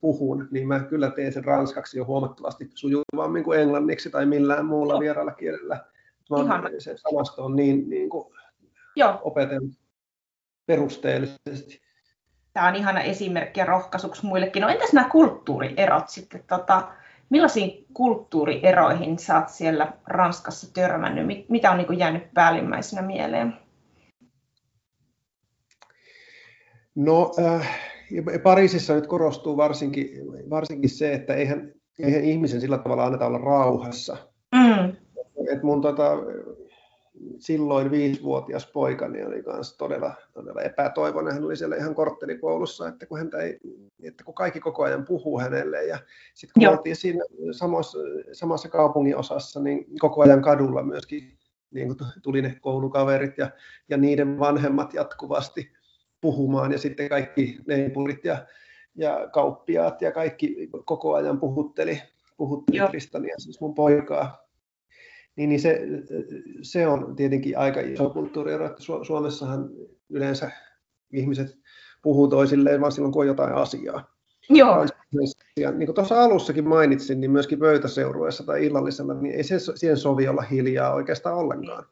puhun, 0.00 0.48
niin 0.50 0.68
mä 0.68 0.80
kyllä 0.80 1.10
teen 1.10 1.32
sen 1.32 1.44
ranskaksi 1.44 1.98
jo 1.98 2.04
huomattavasti 2.04 2.70
sujuvammin 2.74 3.44
kuin 3.44 3.60
englanniksi 3.60 4.10
tai 4.10 4.26
millään 4.26 4.66
muulla 4.66 4.92
Joo. 4.92 5.00
vieraalla 5.00 5.32
kielellä. 5.32 5.84
Mä 6.30 6.70
se 6.78 6.96
sanasto 6.96 7.44
on 7.44 7.56
niin, 7.56 7.90
niin 7.90 8.10
kuin 8.10 8.34
Joo. 8.96 9.20
opetellut 9.22 9.72
perusteellisesti. 10.66 11.80
Tämä 12.52 12.68
on 12.68 12.76
ihana 12.76 13.00
esimerkki 13.00 13.60
ja 13.60 13.66
rohkaisuksi 13.66 14.26
muillekin. 14.26 14.62
No 14.62 14.68
entäs 14.68 14.92
nämä 14.92 15.08
kulttuurierot 15.08 16.08
sitten? 16.08 16.44
Tota, 16.46 16.88
millaisiin 17.30 17.86
kulttuurieroihin 17.94 19.18
sä 19.18 19.38
oot 19.38 19.48
siellä 19.48 19.92
Ranskassa 20.06 20.74
törmännyt? 20.74 21.48
Mitä 21.48 21.70
on 21.70 21.76
niin 21.78 21.98
jäänyt 21.98 22.34
päällimmäisenä 22.34 23.02
mieleen? 23.02 23.54
No 26.98 27.32
äh, 27.38 27.80
Pariisissa 28.42 28.94
nyt 28.94 29.06
korostuu 29.06 29.56
varsinkin, 29.56 30.10
varsinkin 30.50 30.90
se, 30.90 31.12
että 31.12 31.34
eihän, 31.34 31.72
eihän 31.98 32.24
ihmisen 32.24 32.60
sillä 32.60 32.78
tavalla 32.78 33.04
anneta 33.04 33.26
olla 33.26 33.38
rauhassa. 33.38 34.16
Mm. 34.54 34.88
Et 35.52 35.62
mun 35.62 35.80
tota, 35.80 36.12
silloin 37.38 37.90
viisivuotias 37.90 38.66
poikani 38.72 39.24
oli 39.24 39.42
myös 39.46 39.76
todella, 39.76 40.14
todella 40.32 40.62
epätoivoinen. 40.62 41.34
Hän 41.34 41.44
oli 41.44 41.56
siellä 41.56 41.76
ihan 41.76 41.94
korttelikoulussa, 41.94 42.88
että 42.88 43.06
kun, 43.06 43.18
häntä 43.18 43.38
ei, 43.38 43.58
että 44.02 44.24
kun 44.24 44.34
kaikki 44.34 44.60
koko 44.60 44.82
ajan 44.82 45.04
puhuu 45.04 45.40
hänelle. 45.40 45.84
Ja 45.84 45.98
sitten 46.34 46.54
kun 46.54 46.62
Joo. 46.62 46.72
oltiin 46.72 46.96
siinä 46.96 47.24
samassa, 47.52 47.98
samassa 48.32 48.68
kaupungin 48.68 49.16
osassa, 49.16 49.60
niin 49.60 49.86
koko 49.98 50.22
ajan 50.22 50.42
kadulla 50.42 50.82
myöskin 50.82 51.38
niin 51.70 51.96
tuli 52.22 52.42
ne 52.42 52.56
koulukaverit 52.60 53.38
ja, 53.38 53.50
ja 53.88 53.96
niiden 53.96 54.38
vanhemmat 54.38 54.94
jatkuvasti 54.94 55.72
puhumaan 56.20 56.72
ja 56.72 56.78
sitten 56.78 57.08
kaikki 57.08 57.58
leipurit 57.66 58.24
ja, 58.24 58.46
ja 58.94 59.28
kauppiaat 59.32 60.02
ja 60.02 60.12
kaikki 60.12 60.68
koko 60.84 61.14
ajan 61.14 61.40
puhutteli, 61.40 62.02
puhutteli 62.36 62.88
Kristania, 62.90 63.34
siis 63.38 63.60
mun 63.60 63.74
poikaa. 63.74 64.48
Niin, 65.36 65.48
niin 65.48 65.60
se, 65.60 65.80
se 66.62 66.86
on 66.86 67.16
tietenkin 67.16 67.58
aika 67.58 67.80
iso 67.80 68.10
kulttuuriero, 68.10 68.66
että 68.66 68.82
Suomessahan 69.02 69.70
yleensä 70.10 70.50
ihmiset 71.12 71.58
puhuu 72.02 72.28
toisilleen 72.28 72.80
vaan 72.80 72.92
silloin, 72.92 73.12
kun 73.12 73.22
on 73.22 73.26
jotain 73.26 73.54
asiaa. 73.54 74.18
Joo. 74.50 74.86
Ja 75.56 75.70
niin 75.70 75.86
kuin 75.86 75.94
tuossa 75.94 76.22
alussakin 76.22 76.68
mainitsin, 76.68 77.20
niin 77.20 77.30
myöskin 77.30 77.58
pöytäseurueessa 77.58 78.46
tai 78.46 78.66
illallisella, 78.66 79.14
niin 79.14 79.34
ei 79.34 79.42
se 79.42 79.58
siihen 79.74 79.96
sovi 79.96 80.28
olla 80.28 80.42
hiljaa 80.42 80.94
oikeastaan 80.94 81.36
ollenkaan. 81.36 81.84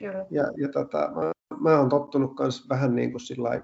Joo. 0.00 0.26
Ja, 0.30 0.44
ja 0.56 0.68
tota, 0.68 1.12
mä 1.14 1.32
mä 1.60 1.78
oon 1.78 1.88
tottunut 1.88 2.38
myös 2.38 2.68
vähän 2.68 2.94
niin 2.94 3.10
kuin 3.10 3.20
sillä 3.20 3.62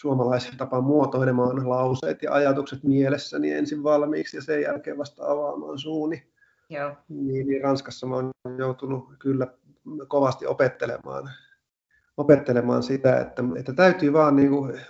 suomalaisen 0.00 0.56
tapaan 0.56 0.84
muotoilemaan 0.84 1.68
lauseet 1.68 2.22
ja 2.22 2.32
ajatukset 2.32 2.84
mielessäni 2.84 3.52
ensin 3.52 3.82
valmiiksi 3.82 4.36
ja 4.36 4.42
sen 4.42 4.62
jälkeen 4.62 4.98
vasta 4.98 5.26
avaamaan 5.26 5.78
suuni. 5.78 6.30
Joo. 6.70 6.96
Niin, 7.08 7.46
niin 7.46 7.62
Ranskassa 7.62 8.06
mä 8.06 8.14
oon 8.14 8.30
joutunut 8.58 9.04
kyllä 9.18 9.46
kovasti 10.08 10.46
opettelemaan, 10.46 11.30
opettelemaan 12.16 12.82
sitä, 12.82 13.20
että, 13.20 13.42
että 13.56 13.72
täytyy 13.72 14.12
vaan 14.12 14.36
niin 14.36 14.50
kuin 14.50 14.80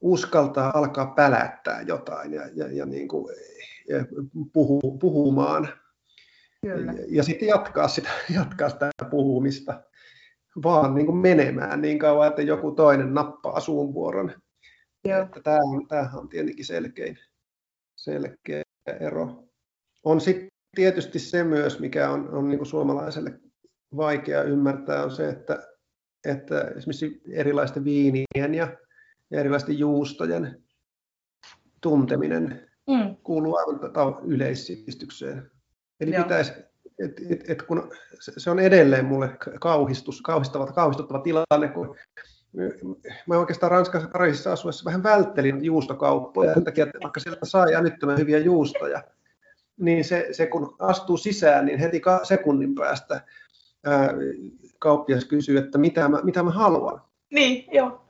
uskaltaa 0.00 0.72
alkaa 0.74 1.06
pälättää 1.06 1.82
jotain 1.82 2.32
ja, 2.32 2.42
ja, 2.54 2.72
ja, 2.72 2.86
niin 2.86 3.08
kuin, 3.08 3.34
ja 3.88 4.04
puhu, 4.52 4.98
puhumaan. 4.98 5.68
Kyllä. 6.62 6.92
Ja, 6.92 7.04
ja 7.08 7.22
sitten 7.22 7.48
jatkaa 7.48 7.88
sitä, 7.88 8.10
jatkaa 8.34 8.68
sitä 8.68 8.90
puhumista 9.10 9.82
vaan 10.62 10.94
niin 10.94 11.06
kuin 11.06 11.18
menemään 11.18 11.82
niin 11.82 11.98
kauan, 11.98 12.28
että 12.28 12.42
joku 12.42 12.72
toinen 12.72 13.14
nappaa 13.14 13.60
suun 13.60 13.94
vuoron. 13.94 14.32
Että 15.04 15.40
tämähän, 15.40 15.86
tämähän 15.88 16.20
on 16.20 16.28
tietenkin 16.28 16.64
selkein, 16.64 17.18
selkeä 17.96 18.62
ero. 19.00 19.44
On 20.04 20.20
sitten 20.20 20.48
tietysti 20.74 21.18
se 21.18 21.44
myös, 21.44 21.80
mikä 21.80 22.10
on, 22.10 22.28
on 22.30 22.48
niin 22.48 22.58
kuin 22.58 22.66
suomalaiselle 22.66 23.40
vaikea 23.96 24.42
ymmärtää, 24.42 25.04
on 25.04 25.10
se, 25.10 25.28
että, 25.28 25.68
että 26.24 26.60
esimerkiksi 26.60 27.22
erilaisten 27.30 27.84
viinien 27.84 28.54
ja, 28.54 28.76
ja 29.30 29.40
erilaisten 29.40 29.78
juustojen 29.78 30.62
tunteminen 31.80 32.70
mm. 32.86 33.16
kuuluu 33.22 33.56
aivan 33.56 34.20
yleissivistykseen. 34.24 35.50
Eli 36.00 36.14
Joo. 36.14 36.22
pitäisi, 36.22 36.52
et, 36.98 37.20
et, 37.30 37.50
et 37.50 37.62
kun 37.62 37.90
se 38.18 38.50
on 38.50 38.58
edelleen 38.58 39.04
mulle 39.04 39.30
kauhistus, 39.60 40.22
kauhistava, 40.22 40.66
kauhistuttava 40.66 41.18
tilanne, 41.18 41.68
kun 41.68 41.96
mä 43.26 43.38
oikeastaan 43.38 43.70
Ranskassa 43.70 44.08
Pariisissa 44.08 44.52
asuessa 44.52 44.84
vähän 44.84 45.02
välttelin 45.02 45.64
juustokauppoja 45.64 46.54
sen 46.54 46.64
takia, 46.64 46.84
että 46.84 46.98
vaikka 47.02 47.20
sieltä 47.20 47.46
saa 47.46 47.66
älyttömän 47.76 48.18
hyviä 48.18 48.38
juustoja, 48.38 49.02
niin 49.80 50.04
se, 50.04 50.28
se 50.32 50.46
kun 50.46 50.76
astuu 50.78 51.16
sisään, 51.16 51.66
niin 51.66 51.78
heti 51.78 52.02
sekunnin 52.22 52.74
päästä 52.74 53.20
ää, 53.84 54.10
kauppias 54.78 55.24
kysyy, 55.24 55.58
että 55.58 55.78
mitä 55.78 56.08
mä, 56.08 56.20
mitä 56.22 56.42
mä 56.42 56.50
haluan. 56.50 57.02
Niin, 57.30 57.64
joo. 57.72 58.00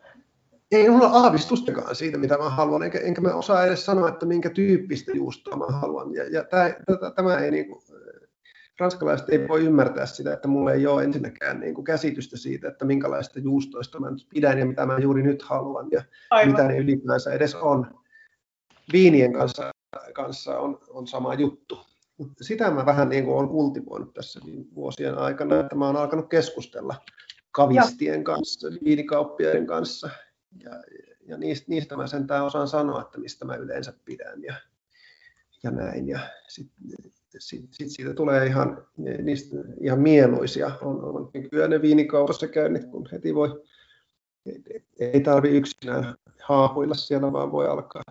Ei 0.71 0.91
mulla 0.91 1.07
aavistustakaan 1.07 1.95
siitä, 1.95 2.19
mitä 2.19 2.39
mä 2.39 2.51
haluan, 2.51 2.83
enkä, 2.83 2.99
enkä 2.99 3.21
mä 3.21 3.35
osaa 3.35 3.67
edes 3.67 3.87
sanoa, 3.87 4.09
että 4.09 4.27
minkä 4.27 4.51
tyyppistä 4.51 5.13
juustoa 5.15 5.57
mä 5.57 5.67
haluan. 5.67 6.15
Ja, 6.15 6.25
ja 6.29 6.45
tämä, 6.45 6.75
tämä 7.17 7.39
ei 7.39 7.51
niin 7.51 7.69
kuin, 7.69 7.83
ranskalaiset 8.81 9.29
ei 9.29 9.49
voi 9.49 9.65
ymmärtää 9.65 10.07
sitä, 10.07 10.33
että 10.33 10.49
mulla 10.49 10.73
ei 10.73 10.87
ole 10.87 11.05
ensinnäkään 11.05 11.61
niin 11.61 11.75
kuin 11.75 11.85
käsitystä 11.85 12.37
siitä, 12.37 12.69
että 12.69 12.85
minkälaista 12.85 13.39
juustoista 13.39 14.01
mä 14.01 14.11
nyt 14.11 14.27
pidän 14.29 14.59
ja 14.59 14.67
mitä 14.67 14.87
mä 14.87 14.99
juuri 14.99 15.23
nyt 15.23 15.43
haluan 15.43 15.89
ja 15.91 16.05
Aivan. 16.31 16.53
mitä 16.53 16.69
ne 16.69 16.79
ylipäänsä 16.79 17.33
edes 17.33 17.55
on. 17.55 18.01
Viinien 18.93 19.33
kanssa, 19.33 19.71
kanssa 20.13 20.59
on, 20.59 20.79
on 20.89 21.07
sama 21.07 21.35
juttu. 21.35 21.79
Sitä 22.41 22.71
mä 22.71 22.87
vähän 22.87 23.09
niin 23.09 23.25
kuin 23.25 23.37
olen 23.37 23.49
kultivoinut 23.49 24.15
tässä 24.15 24.41
vuosien 24.75 25.19
aikana, 25.19 25.61
että 25.61 25.75
mä 25.75 25.87
oon 25.87 25.97
alkanut 25.97 26.29
keskustella 26.29 26.95
kavistien 27.51 28.19
ja. 28.19 28.25
kanssa, 28.25 28.69
viinikauppiaiden 28.85 29.67
kanssa. 29.67 30.11
Ja, 30.65 30.71
ja 31.27 31.37
niistä, 31.37 31.65
niistä 31.69 31.97
mä 31.97 32.07
sentään 32.07 32.45
osaan 32.45 32.69
sanoa, 32.69 33.01
että 33.01 33.19
mistä 33.19 33.45
mä 33.45 33.57
yleensä 33.57 33.93
pidän 34.05 34.43
ja, 34.43 34.55
ja 35.65 35.71
näin. 35.71 36.09
Ja 36.09 36.19
sit, 36.49 36.67
sit, 37.39 37.65
sit 37.71 37.91
siitä 37.91 38.15
tulee 38.15 38.47
ihan, 38.47 38.87
niistä 39.23 39.57
ihan 39.81 40.01
mieluisia. 40.01 40.71
On, 40.83 41.05
on 41.05 41.31
kyllä 41.51 41.69
ne 41.69 41.83
viinikaupassa 41.83 42.49
käynnit, 42.49 42.85
kun 42.85 43.09
heti 43.13 43.35
voi, 43.35 43.63
ei 44.99 45.21
tarvi 45.21 45.49
yksinään 45.49 46.15
haahuilla 46.43 46.95
siellä, 46.95 47.33
vaan 47.33 47.53
voi 47.53 47.69
alkaa 47.69 48.03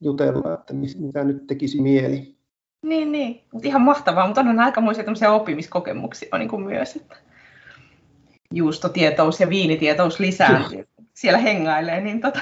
jutella, 0.00 0.54
että 0.54 0.74
mitä 0.98 1.24
nyt 1.24 1.46
tekisi 1.46 1.80
mieli. 1.80 2.38
Niin, 2.82 3.12
niin. 3.12 3.40
Mut 3.52 3.64
ihan 3.64 3.82
mahtavaa, 3.82 4.26
mutta 4.26 4.40
on 4.40 4.60
aikamoisia 4.60 5.04
tämmöisiä 5.04 5.32
oppimiskokemuksia 5.32 6.38
niin 6.38 6.48
kuin 6.48 6.62
myös, 6.62 6.96
että 6.96 7.16
juustotietous 8.54 9.40
ja 9.40 9.48
viinitietous 9.48 10.20
lisääntyy. 10.20 10.88
Siellä 11.14 11.38
hengailee, 11.38 12.00
niin 12.00 12.20
tota, 12.20 12.40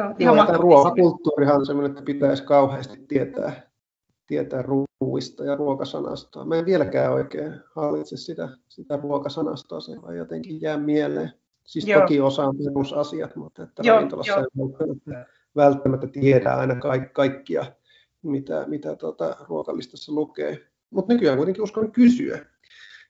Joo, 0.00 0.14
ihan 0.18 0.48
Joo, 0.48 0.56
ruokakulttuurihan 0.56 1.56
on 1.56 1.66
sellainen, 1.66 1.90
että 1.90 2.02
pitäisi 2.02 2.42
kauheasti 2.42 3.04
tietää 3.08 3.70
tietää 4.30 4.62
ruuista 4.62 5.44
ja 5.44 5.56
ruokasanastoa. 5.56 6.44
Mä 6.44 6.56
en 6.56 6.66
vieläkään 6.66 7.12
oikein 7.12 7.54
hallitse 7.74 8.16
sitä, 8.16 8.48
sitä 8.68 8.96
ruokasanastoa, 8.96 9.80
se 9.80 10.02
vaan 10.02 10.16
jotenkin 10.16 10.60
jää 10.60 10.76
mieleen. 10.76 11.32
Siis 11.64 11.88
Joo. 11.88 12.00
toki 12.00 12.20
osaan 12.20 12.56
perusasiat, 12.64 13.36
mutta 13.36 13.62
että 13.62 13.82
Joo, 13.84 13.96
ravintolassa 13.96 14.32
jo. 14.32 14.38
ei 14.38 14.44
välttämättä, 14.62 15.26
välttämättä 15.56 16.06
tiedä 16.06 16.52
aina 16.54 16.74
kaik, 16.74 17.12
kaikkia, 17.12 17.64
mitä, 18.22 18.64
mitä 18.68 18.96
tuota, 18.96 19.36
ruokalistassa 19.48 20.12
lukee. 20.12 20.66
Mutta 20.90 21.12
nykyään 21.12 21.36
kuitenkin 21.36 21.62
uskon 21.62 21.92
kysyä. 21.92 22.38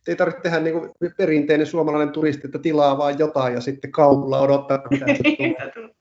ei 0.08 0.16
tarvitse 0.16 0.42
tehdä 0.42 0.60
niin 0.60 0.78
kuin 0.78 0.90
perinteinen 1.16 1.66
suomalainen 1.66 2.12
turisti, 2.12 2.42
että 2.44 2.58
tilaa 2.58 2.98
vain 2.98 3.18
jotain 3.18 3.54
ja 3.54 3.60
sitten 3.60 3.92
kaupulla 3.92 4.40
odottaa, 4.40 4.82
mitä 4.90 5.06
se 5.06 5.22
tulee. 5.36 5.94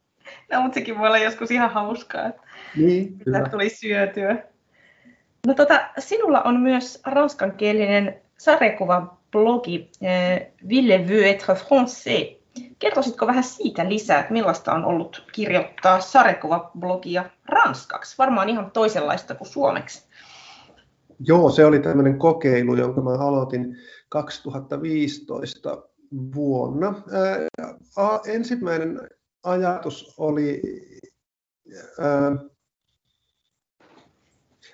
no, 0.52 0.62
mutta 0.62 0.76
sekin 0.76 0.98
voi 0.98 1.08
olla 1.08 1.18
joskus 1.18 1.52
ihan 1.52 1.70
hauskaa, 1.70 2.28
että 2.28 2.42
niin, 2.76 3.18
tuli 3.52 3.70
syötyä. 3.70 4.44
No 5.48 5.54
tota, 5.54 5.90
sinulla 6.00 6.42
on 6.42 6.60
myös 6.60 7.02
ranskankielinen 7.06 8.22
sarjakuva-blogi 8.38 9.92
eh, 10.02 10.52
Ville 10.70 11.08
veut 11.08 11.26
être 11.26 11.56
français. 11.56 12.40
Kertoisitko 12.80 13.28
vähän 13.28 13.44
siitä 13.44 13.90
lisää, 13.90 14.20
että 14.20 14.34
millaista 14.34 14.74
on 14.74 14.86
ollut 14.86 15.28
kirjoittaa 15.32 16.00
sarjakuva-blogia 16.00 17.30
ranskaksi? 17.46 18.16
Varmaan 18.18 18.50
ihan 18.50 18.72
toisenlaista 18.72 19.36
kuin 19.36 19.48
suomeksi. 19.48 20.08
Joo, 21.20 21.50
se 21.50 21.66
oli 21.66 21.80
tämmöinen 21.80 22.20
kokeilu, 22.20 22.76
jonka 22.76 23.02
mä 23.02 23.12
aloitin 23.12 23.76
2015 24.10 25.84
vuonna. 26.36 27.04
Ää, 27.98 28.20
ensimmäinen 28.28 29.00
ajatus 29.44 30.16
oli 30.18 30.62
ää, 32.00 32.32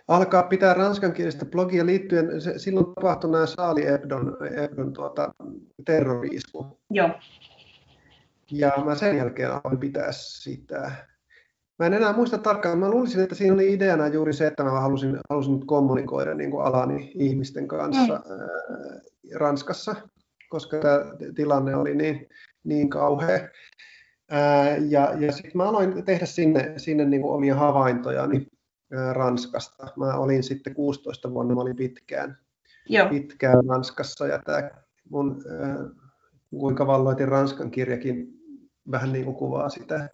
alkaa 0.07 0.43
pitää 0.43 0.73
ranskankielistä 0.73 1.45
blogia 1.45 1.85
liittyen, 1.85 2.41
se, 2.41 2.59
silloin 2.59 2.85
tapahtui 2.85 3.31
nämä 3.31 3.45
Saali 3.45 3.87
Ebdon, 3.87 4.37
Ebdon 4.63 4.93
tuota, 4.93 5.33
terroriisku. 5.85 6.79
Joo. 6.89 7.09
Ja 8.51 8.71
mä 8.85 8.95
sen 8.95 9.17
jälkeen 9.17 9.51
aloin 9.51 9.79
pitää 9.79 10.11
sitä. 10.11 10.91
Mä 11.79 11.85
en 11.85 11.93
enää 11.93 12.13
muista 12.13 12.37
tarkkaan. 12.37 12.79
Mä 12.79 12.89
luulisin, 12.89 13.23
että 13.23 13.35
siinä 13.35 13.53
oli 13.53 13.73
ideana 13.73 14.07
juuri 14.07 14.33
se, 14.33 14.47
että 14.47 14.63
mä 14.63 14.69
halusin, 14.69 15.17
halusin 15.29 15.67
kommunikoida 15.67 16.33
niin 16.33 16.51
kuin 16.51 16.65
alani 16.65 17.11
ihmisten 17.15 17.67
kanssa 17.67 18.13
mm. 18.15 18.31
ää, 18.31 18.99
Ranskassa, 19.35 19.95
koska 20.49 20.77
tämä 20.77 20.99
tilanne 21.35 21.75
oli 21.75 21.95
niin, 21.95 22.29
niin 22.63 22.89
kauhea. 22.89 23.49
Ää, 24.29 24.77
ja 24.77 25.13
ja 25.19 25.31
sitten 25.31 25.51
mä 25.55 25.63
aloin 25.63 26.05
tehdä 26.05 26.25
sinne, 26.25 26.73
sinne 26.77 27.05
niin 27.05 27.21
kuin 27.21 27.33
omia 27.33 27.55
havaintoja. 27.55 28.27
Niin 28.27 28.47
Ranskasta. 29.13 29.87
Mä 29.97 30.13
olin 30.13 30.43
sitten 30.43 30.75
16 30.75 31.33
vuonna, 31.33 31.55
mä 31.55 31.61
olin 31.61 31.75
pitkään, 31.75 32.37
Joo. 32.89 33.09
pitkään 33.09 33.65
Ranskassa 33.67 34.27
ja 34.27 34.41
tämä 34.45 34.69
mun 35.09 35.43
Kuinka 36.49 36.87
valloitin 36.87 37.27
Ranskan 37.27 37.71
kirjakin 37.71 38.33
vähän 38.91 39.13
niin 39.13 39.25
kuin 39.25 39.35
kuvaa 39.35 39.69
sitä, 39.69 40.09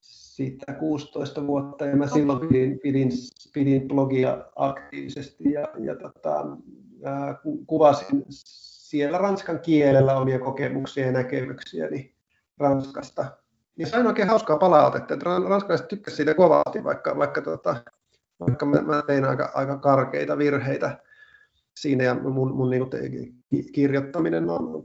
sitä 0.00 0.72
16 0.72 1.46
vuotta 1.46 1.86
ja 1.86 1.96
mä 1.96 2.06
silloin 2.06 2.48
pidin, 2.48 2.80
pidin, 2.82 3.10
pidin 3.54 3.88
blogia 3.88 4.44
aktiivisesti 4.56 5.52
ja, 5.52 5.68
ja 5.78 5.96
tota, 5.96 6.46
ää, 7.04 7.38
kuvasin 7.66 8.24
siellä 8.28 9.18
ranskan 9.18 9.60
kielellä 9.60 10.18
omia 10.18 10.38
kokemuksia 10.38 11.06
ja 11.06 11.12
näkemyksiäni 11.12 12.14
Ranskasta. 12.60 13.26
Niin 13.76 13.88
sain 13.90 14.06
oikein 14.06 14.28
hauskaa 14.28 14.58
palautetta, 14.58 15.14
että 15.14 15.24
ranskalaiset 15.48 15.88
tykkäsivät 15.88 16.16
siitä 16.16 16.34
kovasti, 16.34 16.84
vaikka, 16.84 17.18
vaikka, 17.18 17.42
tota, 17.42 17.76
vaikka 18.40 18.66
mä, 18.66 18.82
mä 18.82 19.02
tein 19.02 19.24
aika, 19.24 19.50
aika 19.54 19.78
karkeita 19.78 20.38
virheitä 20.38 20.98
siinä 21.76 22.04
ja 22.04 22.14
mun, 22.14 22.54
mun 22.54 22.70
niin 22.70 22.90
kuin, 22.90 23.34
kirjoittaminen 23.72 24.50
on, 24.50 24.82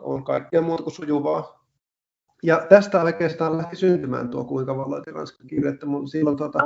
on 0.00 0.24
kaikkea 0.24 0.62
muuta 0.62 0.82
kuin 0.82 0.94
sujuvaa. 0.94 1.66
Ja 2.42 2.66
tästä 2.68 3.02
oikeastaan 3.02 3.56
lähti 3.56 3.76
syntymään 3.76 4.28
tuo 4.28 4.44
kuinka 4.44 4.76
valloitin 4.76 5.14
ranskan 5.14 5.46
kirja, 5.46 5.70
että 5.70 5.86
mun 5.86 6.08
silloin 6.08 6.36
tuota, 6.36 6.58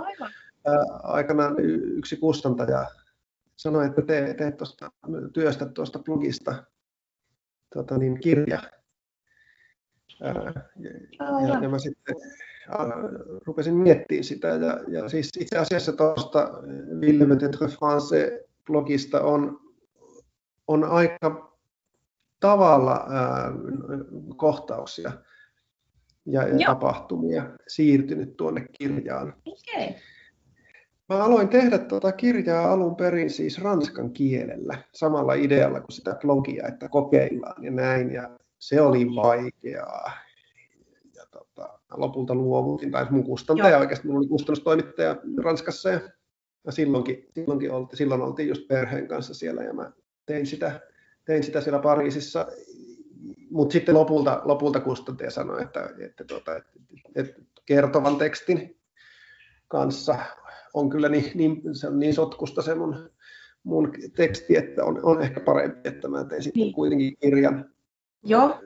ää, 0.66 0.85
aikanaan 1.03 1.61
yksi 1.97 2.16
kustantaja 2.16 2.87
sanoi, 3.57 3.87
että 3.87 4.03
tee, 4.03 4.35
tee 4.35 4.53
tuosta, 4.53 4.92
työstä 5.33 5.66
tuosta 5.66 5.99
blogista 5.99 6.64
tuota, 7.73 7.99
niin 7.99 8.20
kirja, 8.20 8.62
ja, 10.20 11.61
ja, 11.62 11.68
mä 11.68 11.79
sitten 11.79 12.16
rupesin 13.46 13.74
miettimään 13.74 14.24
sitä. 14.24 14.48
Ja, 14.48 14.81
ja 14.88 15.09
siis 15.09 15.31
itse 15.40 15.59
asiassa 15.59 15.92
tuosta 15.92 16.50
Ville 17.00 17.27
Metetre 17.27 17.66
France-blogista 17.66 19.20
on, 19.20 19.61
on 20.68 20.85
aika 20.85 21.55
tavalla 22.40 23.07
ää, 23.11 23.53
kohtauksia 24.37 25.12
ja, 26.27 26.48
ja 26.48 26.66
tapahtumia 26.66 27.50
siirtynyt 27.68 28.37
tuonne 28.37 28.66
kirjaan. 28.79 29.35
Okay. 29.46 29.94
Mä 31.09 31.24
aloin 31.24 31.48
tehdä 31.48 31.79
tuota 31.79 32.12
kirjaa 32.12 32.72
alun 32.72 32.96
perin 32.96 33.31
siis 33.31 33.62
ranskan 33.62 34.12
kielellä, 34.12 34.79
samalla 34.92 35.35
idealla 35.35 35.81
kuin 35.81 35.92
sitä 35.92 36.16
blogia, 36.20 36.66
että 36.66 36.88
kokeillaan 36.88 37.64
ja 37.64 37.70
näin. 37.70 38.12
Ja 38.12 38.31
se 38.64 38.81
oli 38.81 39.07
vaikeaa. 39.07 40.12
Ja 41.16 41.27
tota, 41.31 41.79
lopulta 41.94 42.35
luovutin, 42.35 42.90
tai 42.90 43.07
mun 43.11 43.24
kustantaja 43.24 43.70
Joo. 43.70 43.81
oikeasti, 43.81 44.07
mulla 44.07 44.18
oli 44.18 44.29
kustannustoimittaja 44.29 45.16
Ranskassa 45.42 45.90
ja, 45.90 46.00
ja 46.64 46.72
silloinkin, 46.72 47.29
silloinkin 47.35 47.72
oltiin, 47.72 47.98
silloin 47.98 48.22
oltiin 48.22 48.48
just 48.48 48.68
perheen 48.68 49.09
kanssa 49.09 49.35
siellä 49.35 49.62
ja 49.62 49.72
mä 49.72 49.92
tein 50.27 50.46
sitä, 50.46 50.81
tein 51.24 51.42
sitä 51.42 51.61
siellä 51.61 51.79
Pariisissa. 51.79 52.46
Mutta 53.50 53.72
sitten 53.72 53.94
lopulta, 53.94 54.42
lopulta 54.44 54.81
kustantaja 54.81 55.31
sanoi, 55.31 55.62
että, 55.62 55.90
että, 55.98 56.24
tota, 56.24 56.57
että, 56.57 56.70
että 57.14 57.42
kertovan 57.66 58.16
tekstin 58.16 58.77
kanssa 59.68 60.18
on 60.74 60.90
kyllä 60.90 61.09
niin, 61.09 61.31
niin, 61.35 61.62
se 61.72 61.88
on 61.88 61.98
niin 61.98 62.14
sotkusta 62.14 62.62
se 62.62 62.74
mun, 62.74 63.11
mun 63.64 63.92
teksti, 64.16 64.57
että 64.57 64.85
on, 64.85 65.00
on 65.03 65.22
ehkä 65.22 65.40
parempi, 65.40 65.88
että 65.88 66.09
mä 66.09 66.24
tein 66.24 66.42
sitten 66.42 66.61
niin. 66.61 66.74
kuitenkin 66.74 67.16
kirjan 67.20 67.74
Joo. 68.25 68.61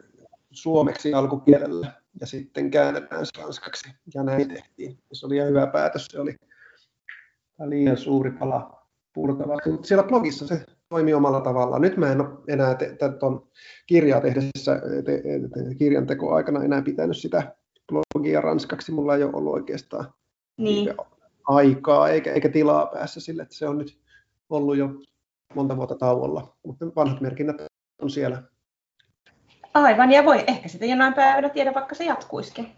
suomeksi 0.51 1.15
alkukielellä 1.15 1.93
ja 2.21 2.27
sitten 2.27 2.71
käännetään 2.71 3.27
se 3.27 3.43
ranskaksi. 3.43 3.91
Ja 4.15 4.23
näin 4.23 4.49
tehtiin. 4.49 4.99
Se 5.13 5.27
oli 5.27 5.37
ihan 5.37 5.49
hyvä 5.49 5.67
päätös. 5.67 6.07
Se 6.07 6.21
oli 6.21 6.35
liian 7.67 7.97
suuri 7.97 8.31
pala 8.31 8.83
purtavaa. 9.13 9.57
Mutta 9.67 9.87
siellä 9.87 10.03
blogissa 10.03 10.47
se 10.47 10.65
toimii 10.89 11.15
omalla 11.15 11.41
tavallaan. 11.41 11.83
Nyt 11.83 11.97
mä 11.97 12.13
en 12.13 12.21
ole 12.21 12.39
enää 12.49 12.77
tuon 13.21 13.49
kirjaa 13.87 14.21
tehdessä, 14.21 14.81
te, 15.05 15.23
te, 15.23 15.75
kirjan 15.79 16.07
tekoaikana 16.07 16.65
enää 16.65 16.83
pitänyt 16.83 17.17
sitä 17.17 17.57
blogia 17.93 18.41
ranskaksi. 18.41 18.93
Mulla 18.93 19.17
ei 19.17 19.23
ole 19.23 19.33
ollut 19.35 19.55
oikeastaan 19.55 20.13
niin. 20.57 20.95
aikaa 21.45 22.09
eikä, 22.09 22.33
eikä 22.33 22.49
tilaa 22.49 22.87
päässä 22.87 23.21
sille, 23.21 23.43
että 23.43 23.55
se 23.55 23.69
on 23.69 23.79
nyt 23.79 23.99
ollut 24.51 24.77
jo 24.77 24.89
monta 25.55 25.77
vuotta 25.77 25.95
tauolla. 25.95 26.57
Mutta 26.67 26.87
vanhat 26.97 27.21
merkinnät 27.21 27.57
on 28.03 28.11
siellä. 28.11 28.43
Aivan, 29.83 30.13
ja 30.13 30.25
voi 30.25 30.45
ehkä 30.47 30.69
sitten 30.69 30.91
jonain 30.91 31.15
päivänä 31.15 31.49
tiedä, 31.49 31.75
vaikka 31.75 31.95
se 31.95 32.05
jatkuisikin. 32.05 32.69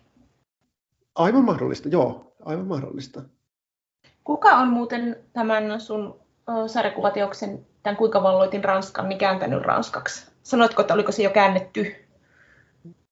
Aivan 1.14 1.44
mahdollista, 1.44 1.88
joo, 1.88 2.34
aivan 2.44 2.66
mahdollista. 2.66 3.22
Kuka 4.24 4.48
on 4.48 4.68
muuten 4.68 5.16
tämän 5.32 5.80
sun 5.80 6.20
sarjakuvateoksen, 6.66 7.66
tämän 7.82 7.96
Kuinka 7.96 8.22
valloitin 8.22 8.64
Ranskan, 8.64 9.08
niin 9.08 9.18
kääntänyt 9.18 9.62
ranskaksi? 9.62 10.26
Sanoitko, 10.42 10.82
että 10.82 10.94
oliko 10.94 11.12
se 11.12 11.22
jo 11.22 11.30
käännetty? 11.30 11.94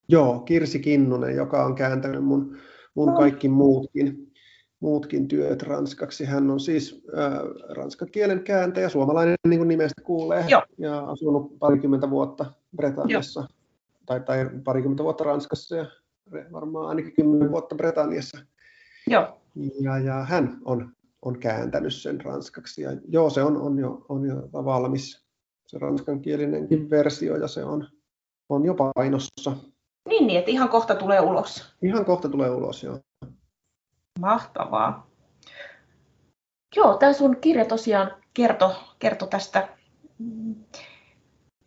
Joo, 0.08 0.38
Kirsi 0.38 0.78
Kinnunen, 0.78 1.36
joka 1.36 1.64
on 1.64 1.74
kääntänyt 1.74 2.24
mun, 2.24 2.58
mun 2.94 3.08
no. 3.08 3.16
kaikki 3.16 3.48
muutkin, 3.48 4.32
muutkin 4.80 5.28
työt 5.28 5.62
ranskaksi. 5.62 6.24
Hän 6.24 6.50
on 6.50 6.60
siis 6.60 7.04
äh, 7.18 7.32
ranskan 7.76 8.10
kielen 8.10 8.42
kääntäjä, 8.42 8.88
suomalainen 8.88 9.36
niin 9.48 9.58
kuin 9.58 9.68
nimestä 9.68 10.02
kuulee, 10.02 10.44
Joo. 10.48 10.62
ja 10.78 10.98
asunut 10.98 11.58
parikymmentä 11.58 12.10
vuotta 12.10 12.46
Britanniassa, 12.76 13.48
tai, 14.08 14.20
tai 14.20 14.50
parikymmentä 14.64 15.04
vuotta 15.04 15.24
Ranskassa 15.24 15.76
ja 15.76 15.86
varmaan 16.52 16.88
ainakin 16.88 17.14
kymmenen 17.14 17.50
vuotta 17.50 17.74
Britanniassa. 17.74 18.38
Joo. 19.06 19.40
Ja, 19.80 19.98
ja 19.98 20.14
hän 20.14 20.58
on 20.64 20.92
on 21.22 21.38
kääntänyt 21.38 21.94
sen 21.94 22.20
ranskaksi. 22.20 22.82
Ja 22.82 22.90
joo, 23.08 23.30
se 23.30 23.42
on, 23.42 23.56
on, 23.56 23.78
jo, 23.78 24.06
on 24.08 24.26
jo 24.26 24.36
valmis, 24.52 25.24
se 25.66 25.78
ranskankielinenkin 25.78 26.90
versio, 26.90 27.36
ja 27.36 27.48
se 27.48 27.64
on, 27.64 27.88
on 28.48 28.64
jo 28.64 28.74
painossa. 28.74 29.56
Niin, 30.08 30.26
niin, 30.26 30.38
että 30.38 30.50
ihan 30.50 30.68
kohta 30.68 30.94
tulee 30.94 31.20
ulos. 31.20 31.74
Ihan 31.82 32.04
kohta 32.04 32.28
tulee 32.28 32.50
ulos, 32.50 32.82
joo. 32.82 32.98
Mahtavaa. 34.20 35.10
Joo, 36.76 36.96
tämä 36.96 37.12
sun 37.12 37.36
kirja 37.36 37.64
tosiaan 37.64 38.10
kertoo 38.34 38.74
kerto 38.98 39.26
tästä, 39.26 39.68
mm, 40.18 40.54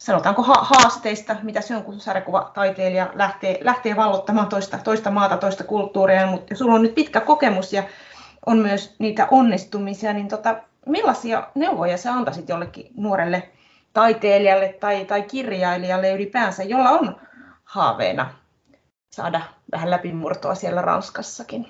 sanotaanko 0.02 0.44
ha- 0.44 0.64
haasteista, 0.64 1.36
mitä 1.44 1.62
se 1.62 1.76
on, 1.76 1.84
kun 1.84 2.00
sarjakuvataiteilija 2.00 3.12
lähtee, 3.14 3.60
lähtee 3.62 3.96
vallottamaan 3.96 4.48
toista, 4.48 4.78
toista 4.78 5.12
maata, 5.12 5.38
toista 5.38 5.64
kulttuuria, 5.64 6.28
mutta 6.28 6.56
sulla 6.56 6.74
on 6.74 6.82
nyt 6.82 6.96
pitkä 6.96 7.20
kokemus 7.20 7.74
ja 7.74 7.84
on 8.46 8.58
myös 8.58 8.96
niitä 9.00 9.28
onnistumisia, 9.32 10.14
niin 10.14 10.28
tota, 10.28 10.64
millaisia 10.86 11.48
neuvoja 11.56 11.98
sä 11.98 12.14
antaisit 12.14 12.50
jollekin 12.50 12.92
nuorelle 12.98 13.50
taiteilijalle 13.94 14.74
tai, 14.80 15.06
tai 15.06 15.22
kirjailijalle 15.22 16.14
ylipäänsä, 16.14 16.64
jolla 16.64 16.90
on 16.90 17.22
haaveena 17.64 18.34
saada 19.12 19.42
vähän 19.72 19.90
läpimurtoa 19.90 20.56
siellä 20.56 20.82
Ranskassakin? 20.82 21.68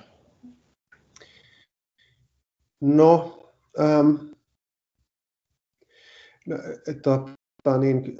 No, 2.80 3.38
ähm, 3.80 4.14
no 6.46 6.56
tota, 7.02 7.41
niin, 7.80 8.18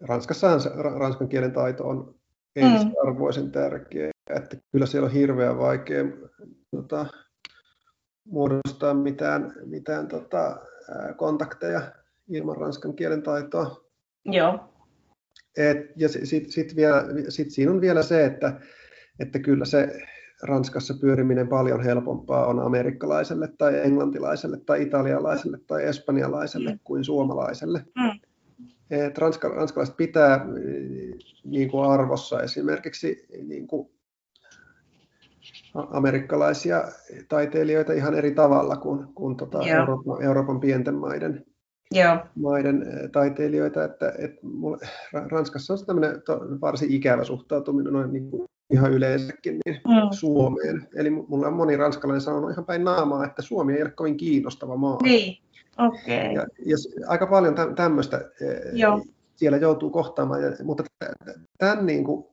Ranskassa 0.00 0.58
ranskan 0.98 1.28
kielen 1.28 1.52
taito 1.52 1.88
on 1.88 2.14
mm. 2.56 2.62
ensiarvoisen 2.62 3.50
tärkeä, 3.50 4.10
että 4.36 4.56
kyllä 4.72 4.86
siellä 4.86 5.06
on 5.06 5.12
hirveän 5.12 5.58
vaikea 5.58 6.04
tota, 6.70 7.06
muodostaa 8.24 8.94
mitään, 8.94 9.54
mitään 9.64 10.08
tota, 10.08 10.60
kontakteja 11.16 11.92
ilman 12.28 12.56
ranskan 12.56 12.94
kielen 12.94 13.22
taitoa. 13.22 13.84
Joo. 14.24 14.68
Et, 15.56 15.78
ja 15.96 16.08
sitten 16.08 16.52
sit 16.52 16.76
vielä, 16.76 17.04
sit 17.28 17.50
siinä 17.50 17.72
on 17.72 17.80
vielä 17.80 18.02
se, 18.02 18.24
että, 18.24 18.60
että 19.18 19.38
kyllä 19.38 19.64
se 19.64 20.00
Ranskassa 20.42 20.94
pyöriminen 21.00 21.48
paljon 21.48 21.84
helpompaa 21.84 22.46
on 22.46 22.60
amerikkalaiselle 22.60 23.48
tai 23.58 23.80
englantilaiselle 23.84 24.60
tai 24.66 24.82
italialaiselle 24.82 25.58
tai 25.66 25.84
espanjalaiselle 25.84 26.70
mm. 26.70 26.78
kuin 26.84 27.04
suomalaiselle. 27.04 27.84
Mm. 27.96 28.20
Et 28.90 29.18
ranska, 29.18 29.48
ranskalaiset 29.48 29.96
pitää 29.96 30.46
niin 31.44 31.70
kuin 31.70 31.90
arvossa 31.90 32.42
esimerkiksi 32.42 33.26
niin 33.46 33.66
kuin 33.66 33.90
amerikkalaisia 35.90 36.84
taiteilijoita 37.28 37.92
ihan 37.92 38.14
eri 38.14 38.34
tavalla 38.34 38.76
kuin, 38.76 39.06
kuin 39.14 39.36
tuota 39.36 39.66
Euroopan, 39.66 40.22
Euroopan 40.22 40.60
pienten 40.60 40.94
maiden, 40.94 41.44
Joo. 41.90 42.18
maiden 42.34 42.84
taiteilijoita. 43.12 43.84
Että, 43.84 44.12
että 44.18 44.46
mulle, 44.46 44.88
Ranskassa 45.12 45.72
on 45.72 45.86
tämmöinen 45.86 46.22
varsin 46.60 46.90
ikävä 46.90 47.24
suhtautuminen 47.24 47.92
noin 47.92 48.12
niin 48.12 48.30
kuin 48.30 48.48
ihan 48.72 48.92
yleensäkin 48.92 49.58
niin 49.64 49.80
mm. 49.88 50.08
Suomeen. 50.10 50.88
Eli 50.94 51.10
mulla 51.10 51.46
on 51.46 51.52
moni 51.52 51.76
ranskalainen 51.76 52.20
sanonut 52.20 52.50
ihan 52.50 52.64
päin 52.64 52.84
naamaa, 52.84 53.24
että 53.24 53.42
Suomi 53.42 53.74
ei 53.74 53.82
ole 53.82 53.90
kovin 53.90 54.16
kiinnostava 54.16 54.76
maa. 54.76 54.98
Niin, 55.02 55.42
okei. 55.78 56.30
Okay. 56.30 56.32
Ja, 56.32 56.46
ja 56.66 56.76
aika 57.06 57.26
paljon 57.26 57.54
tämmöistä 57.76 58.16
eh, 58.16 58.72
Joo. 58.72 59.04
siellä 59.36 59.58
joutuu 59.58 59.90
kohtaamaan, 59.90 60.42
ja, 60.42 60.50
mutta 60.64 60.84
tämän 61.58 61.86
niin 61.86 62.04
kuin 62.04 62.26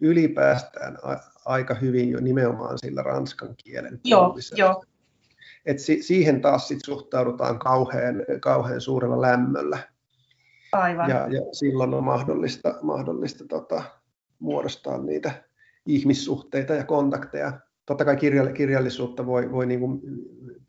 ylipäästään 0.00 0.98
aika 1.44 1.74
hyvin 1.74 2.10
jo 2.10 2.20
nimenomaan 2.20 2.78
sillä 2.78 3.02
ranskan 3.02 3.54
kielen 3.64 4.00
Joo, 4.04 4.38
jo. 4.56 4.82
Et 5.66 5.78
si- 5.78 6.02
siihen 6.02 6.40
taas 6.40 6.68
sit 6.68 6.78
suhtaudutaan 6.84 7.58
kauhean, 7.58 8.14
kauhean 8.40 8.80
suurella 8.80 9.20
lämmöllä. 9.20 9.78
Aivan. 10.72 11.10
Ja, 11.10 11.16
ja 11.16 11.40
silloin 11.52 11.94
on 11.94 12.04
mahdollista, 12.04 12.74
mahdollista 12.82 13.44
tota, 13.48 13.82
muodostaa 14.38 14.98
niitä 14.98 15.44
ihmissuhteita 15.86 16.74
ja 16.74 16.84
kontakteja. 16.84 17.60
Totta 17.86 18.04
kai 18.04 18.16
kirjallisuutta 18.54 19.26
voi, 19.26 19.52
voi 19.52 19.66
niin 19.66 19.80
kuin 19.80 20.00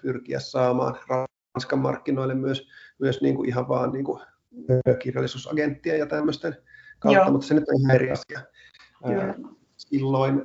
pyrkiä 0.02 0.40
saamaan 0.40 0.96
Ranskan 1.10 1.80
markkinoille 1.80 2.36
myös, 2.36 2.68
myös 3.00 3.22
niin 3.22 3.36
kuin 3.36 3.50
ihan 3.50 3.68
vaan 3.68 3.92
niin 3.92 4.06
kuin 4.06 4.22
kirjallisuusagenttia 5.00 5.98
ja 5.98 6.06
tämmöisten 6.06 6.56
kautta, 7.00 7.22
Joo. 7.22 7.32
mutta 7.32 7.48
se 7.48 7.54
nyt 7.54 7.70
on 7.70 7.82
ihan 7.82 7.96
eri 7.96 8.12
asia. 8.12 8.42
Kyllä. 9.08 9.36
Silloin 9.78 10.42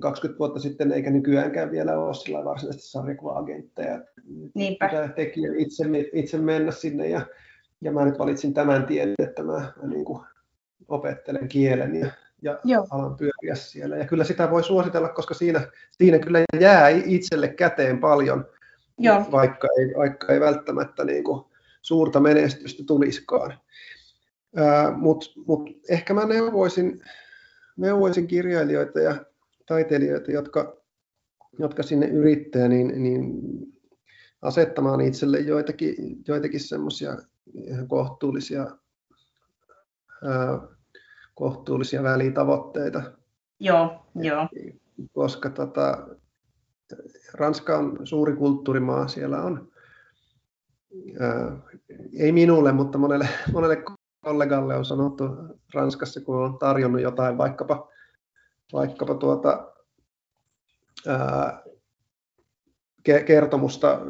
20 0.00 0.38
vuotta 0.38 0.60
sitten, 0.60 0.92
eikä 0.92 1.10
nykyäänkään 1.10 1.70
vielä 1.70 1.98
ole 1.98 2.14
sillä 2.14 2.44
varsinaisesti 2.44 2.90
sarjakuva-agentteja. 2.90 4.04
Pitää 4.54 5.08
tekijä 5.08 5.52
itse, 5.56 5.84
itse 6.12 6.38
mennä 6.38 6.72
sinne 6.72 7.08
ja, 7.08 7.26
ja 7.80 7.92
mä 7.92 8.04
nyt 8.04 8.18
valitsin 8.18 8.54
tämän 8.54 8.86
tien, 8.86 9.14
että 9.18 9.42
mä, 9.42 9.72
mä 9.82 9.88
niin 9.88 10.04
kuin 10.04 10.24
opettelen 10.88 11.48
kielen 11.48 11.94
ja, 11.94 12.10
ja 12.42 12.84
alan 12.90 13.16
pyöriä 13.16 13.54
siellä. 13.54 13.96
Ja 13.96 14.06
kyllä 14.06 14.24
sitä 14.24 14.50
voi 14.50 14.64
suositella, 14.64 15.08
koska 15.08 15.34
siinä, 15.34 15.60
siinä 15.90 16.18
kyllä 16.18 16.38
jää 16.60 16.88
itselle 16.88 17.48
käteen 17.48 17.98
paljon, 17.98 18.46
Joo. 18.98 19.26
Vaikka, 19.32 19.68
ei, 19.78 19.94
vaikka 19.96 20.32
ei 20.32 20.40
välttämättä 20.40 21.04
niin 21.04 21.24
kuin 21.24 21.44
suurta 21.82 22.20
menestystä 22.20 22.82
tulisikaan. 22.86 23.58
Mutta 24.96 25.26
mut 25.46 25.70
ehkä 25.88 26.14
mä 26.14 26.26
neuvoisin, 26.26 27.02
neuvoisin 27.76 28.26
kirjailijoita 28.26 29.00
ja 29.00 29.24
taiteilijoita, 29.66 30.32
jotka, 30.32 30.76
jotka 31.58 31.82
sinne 31.82 32.06
yrittää, 32.06 32.68
niin, 32.68 33.02
niin 33.02 33.32
asettamaan 34.42 35.00
itselle 35.00 35.38
joitakin, 35.38 35.94
joitakin 36.28 36.60
semmoisia 36.60 37.16
kohtuullisia, 37.88 38.66
ää, 40.24 40.60
kohtuullisia 41.38 42.02
välitavoitteita. 42.02 43.02
Joo, 43.60 44.06
joo. 44.14 44.48
Koska 45.12 45.50
tota, 45.50 46.08
Ranska 47.34 47.78
on 47.78 47.98
suuri 48.04 48.36
kulttuurimaa, 48.36 49.08
siellä 49.08 49.42
on, 49.42 49.68
ää, 51.20 51.56
ei 52.18 52.32
minulle, 52.32 52.72
mutta 52.72 52.98
monelle, 52.98 53.28
monelle 53.52 53.82
kollegalle 54.20 54.76
on 54.76 54.84
sanottu 54.84 55.24
Ranskassa, 55.74 56.20
kun 56.20 56.44
on 56.44 56.58
tarjonnut 56.58 57.02
jotain 57.02 57.38
vaikkapa 57.38 57.88
vaikkapa 58.72 59.14
tuota, 59.14 59.72
ää, 61.06 61.62
kertomusta, 63.26 64.00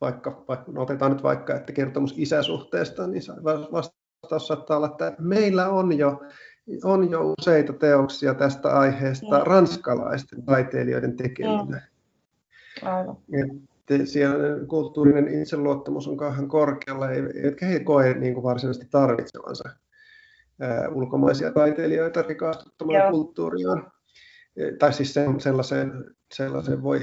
vaikka, 0.00 0.44
vaikka 0.48 0.72
no 0.72 0.82
otetaan 0.82 1.12
nyt 1.12 1.22
vaikka, 1.22 1.56
että 1.56 1.72
kertomus 1.72 2.14
isäsuhteesta, 2.16 3.06
niin 3.06 3.22
vastaus 4.22 4.46
saattaa 4.46 4.76
olla, 4.76 4.86
että 4.86 5.14
meillä 5.18 5.68
on 5.68 5.98
jo 5.98 6.20
on 6.84 7.10
jo 7.10 7.34
useita 7.38 7.72
teoksia 7.72 8.34
tästä 8.34 8.78
aiheesta 8.78 9.38
mm. 9.38 9.46
ranskalaisten 9.46 10.42
taiteilijoiden 10.42 11.16
tekeminä. 11.16 11.88
Mm. 12.82 12.88
Aivan. 12.88 13.16
siellä 14.04 14.66
kulttuurinen 14.66 15.28
itseluottamus 15.42 16.08
on 16.08 16.16
kauhean 16.16 16.48
korkealla, 16.48 17.10
eivätkä 17.10 17.66
he 17.66 17.80
koe 17.80 18.14
niin 18.14 18.34
kuin 18.34 18.44
varsinaisesti 18.44 18.86
tarvitsevansa 18.90 19.68
ää, 20.60 20.88
ulkomaisia 20.88 21.52
taiteilijoita 21.52 22.22
rikastuttamaan 22.22 22.98
Joo. 22.98 23.10
kulttuuriaan. 23.10 23.92
Tai 24.78 24.92
siis 24.92 25.14
sen, 25.14 25.40
sellaiseen, 25.40 25.92
sellaiseen 26.34 26.82
voi 26.82 27.00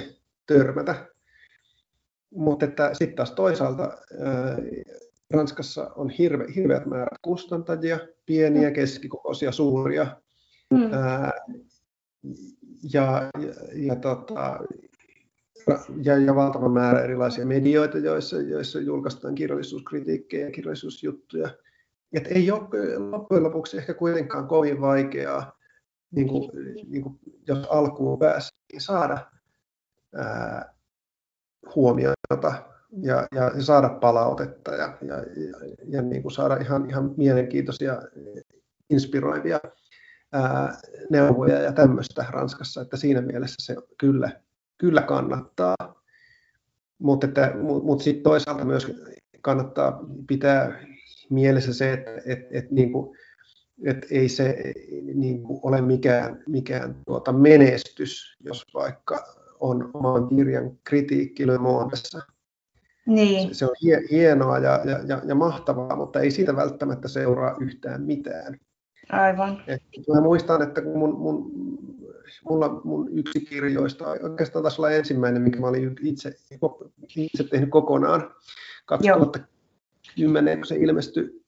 törmätä. 0.48 0.96
Mutta 2.36 2.66
sitten 2.94 3.16
taas 3.16 3.32
toisaalta 3.32 3.84
ää, 3.84 4.58
Ranskassa 5.34 5.92
on 5.96 6.10
hirve, 6.10 6.46
hirveät 6.56 6.86
määrät 6.86 7.20
kustantajia, 7.22 8.00
pieniä, 8.26 8.72
keskikokoisia, 8.72 9.52
suuria. 9.52 10.18
Mm. 10.74 10.94
Ää, 10.94 11.32
ja, 12.94 13.30
ja, 13.40 13.54
ja, 13.74 13.96
tota, 13.96 14.60
ja, 16.04 16.18
ja 16.18 16.36
valtava 16.36 16.70
määrä 16.70 17.04
erilaisia 17.04 17.46
medioita, 17.46 17.98
joissa, 17.98 18.42
joissa 18.42 18.80
julkaistaan 18.80 19.36
kirjallisuuskritiikkejä 19.36 20.46
ja 20.46 20.52
kirjallisuusjuttuja. 20.52 21.50
Et 22.14 22.28
ei 22.28 22.52
ole 22.52 23.00
loppujen 23.00 23.44
lopuksi 23.44 23.78
ehkä 23.78 23.94
kuitenkaan 23.94 24.48
kovin 24.48 24.82
vaikeaa, 24.82 25.58
niin 26.12 26.28
kuin, 26.28 26.52
niin 26.88 27.04
kuin, 27.04 27.20
jos 27.48 27.68
alkuun 27.70 28.20
pääsee, 28.20 28.58
niin 28.72 28.82
saada 28.82 29.32
ää, 30.16 30.74
huomiota 31.76 32.75
ja, 33.02 33.28
ja 33.36 33.64
saada 33.64 33.90
palautetta 33.90 34.72
ja, 34.72 34.98
ja, 35.02 35.16
ja, 35.18 35.76
ja 35.88 36.02
niin 36.02 36.22
kuin 36.22 36.32
saada 36.32 36.56
ihan, 36.56 36.90
ihan 36.90 37.14
mielenkiintoisia, 37.18 38.02
inspiroivia 38.90 39.60
ää, 40.32 40.78
neuvoja 41.10 41.62
ja 41.62 41.74
tämmöistä 41.74 42.26
Ranskassa, 42.30 42.82
että 42.82 42.98
siinä 42.98 43.22
mielessä 43.22 43.56
se 43.60 43.76
kyllä, 43.98 44.32
kyllä 44.78 45.02
kannattaa. 45.02 45.76
Mutta 47.00 47.28
mut, 47.62 47.84
mut 47.84 48.02
sitten 48.02 48.24
toisaalta 48.24 48.66
myös 48.66 48.92
kannattaa 49.42 50.06
pitää 50.28 50.86
mielessä 51.30 51.74
se, 51.74 51.94
että 51.94 52.12
et, 52.26 52.40
et, 52.52 52.72
niin 52.72 52.92
kuin, 52.92 53.18
et 53.86 54.06
ei 54.12 54.30
se 54.30 54.74
niin 55.14 55.44
kuin 55.44 55.60
ole 55.64 55.82
mikään, 55.82 56.44
mikään 56.48 56.96
tuota 57.06 57.32
menestys, 57.32 58.38
jos 58.40 58.66
vaikka 58.74 59.26
on 59.60 59.92
oman 59.94 60.28
kirjan 60.28 60.72
kritiikki 60.84 61.48
Le 61.48 61.58
Mondessa 61.58 62.35
niin. 63.08 63.56
Se, 63.56 63.66
on 63.66 63.76
hienoa 64.12 64.60
ja, 64.60 64.82
ja, 64.86 65.00
ja, 65.08 65.22
ja 65.26 65.36
mahtavaa, 65.36 65.96
mutta 65.96 66.20
ei 66.20 66.32
siitä 66.32 66.56
välttämättä 66.56 67.08
seuraa 67.08 67.56
yhtään 67.60 68.02
mitään. 68.02 68.60
Aivan. 69.12 69.64
Et 69.68 69.82
mä 70.14 70.22
muistan, 70.22 70.62
että 70.62 70.82
kun 70.82 70.98
mun, 70.98 71.20
mun, 71.20 71.52
mulla 72.50 72.82
mun 72.84 73.10
yksi 73.12 73.42
kirjoista, 73.42 74.06
oikeastaan 74.08 74.64
taisi 74.64 74.82
olla 74.82 74.92
ensimmäinen, 74.92 75.42
mikä 75.42 75.60
mä 75.60 75.68
olin 75.68 75.96
itse, 76.02 76.36
itse 77.16 77.44
tehnyt 77.44 77.70
kokonaan, 77.70 78.32
2010, 78.86 80.58
kun 80.58 80.66
se 80.66 80.76
ilmestyi 80.76 81.46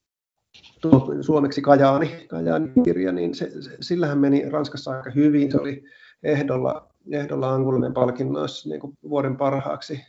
tuo, 0.82 1.14
suomeksi 1.22 1.62
Kajaani, 1.62 2.26
Kajaani 2.30 2.72
kirja, 2.84 3.12
niin 3.12 3.36
se, 3.36 3.62
se, 3.62 3.78
sillähän 3.82 4.18
meni 4.18 4.50
Ranskassa 4.50 4.92
aika 4.92 5.12
hyvin. 5.12 5.52
Se 5.52 5.58
oli 5.58 5.84
ehdolla, 6.24 6.92
ehdolla 7.12 7.54
Angulinen 7.54 7.94
palkinnoissa 7.94 8.70
niin 8.70 8.82
vuoden 9.10 9.38
parhaaksi 9.38 10.06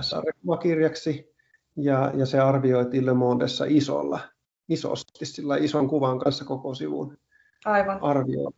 sarjakuvakirjaksi 0.00 1.34
ja, 1.76 2.12
ja 2.14 2.26
se 2.26 2.40
arvioitiin 2.40 3.06
Le 3.06 3.12
Mondessa 3.12 3.64
isolla, 3.68 4.20
isosti, 4.68 5.26
sillä 5.26 5.56
ison 5.56 5.88
kuvan 5.88 6.18
kanssa 6.18 6.44
koko 6.44 6.74
sivun 6.74 7.18
Aivan. 7.64 7.98
arvio. 8.02 8.50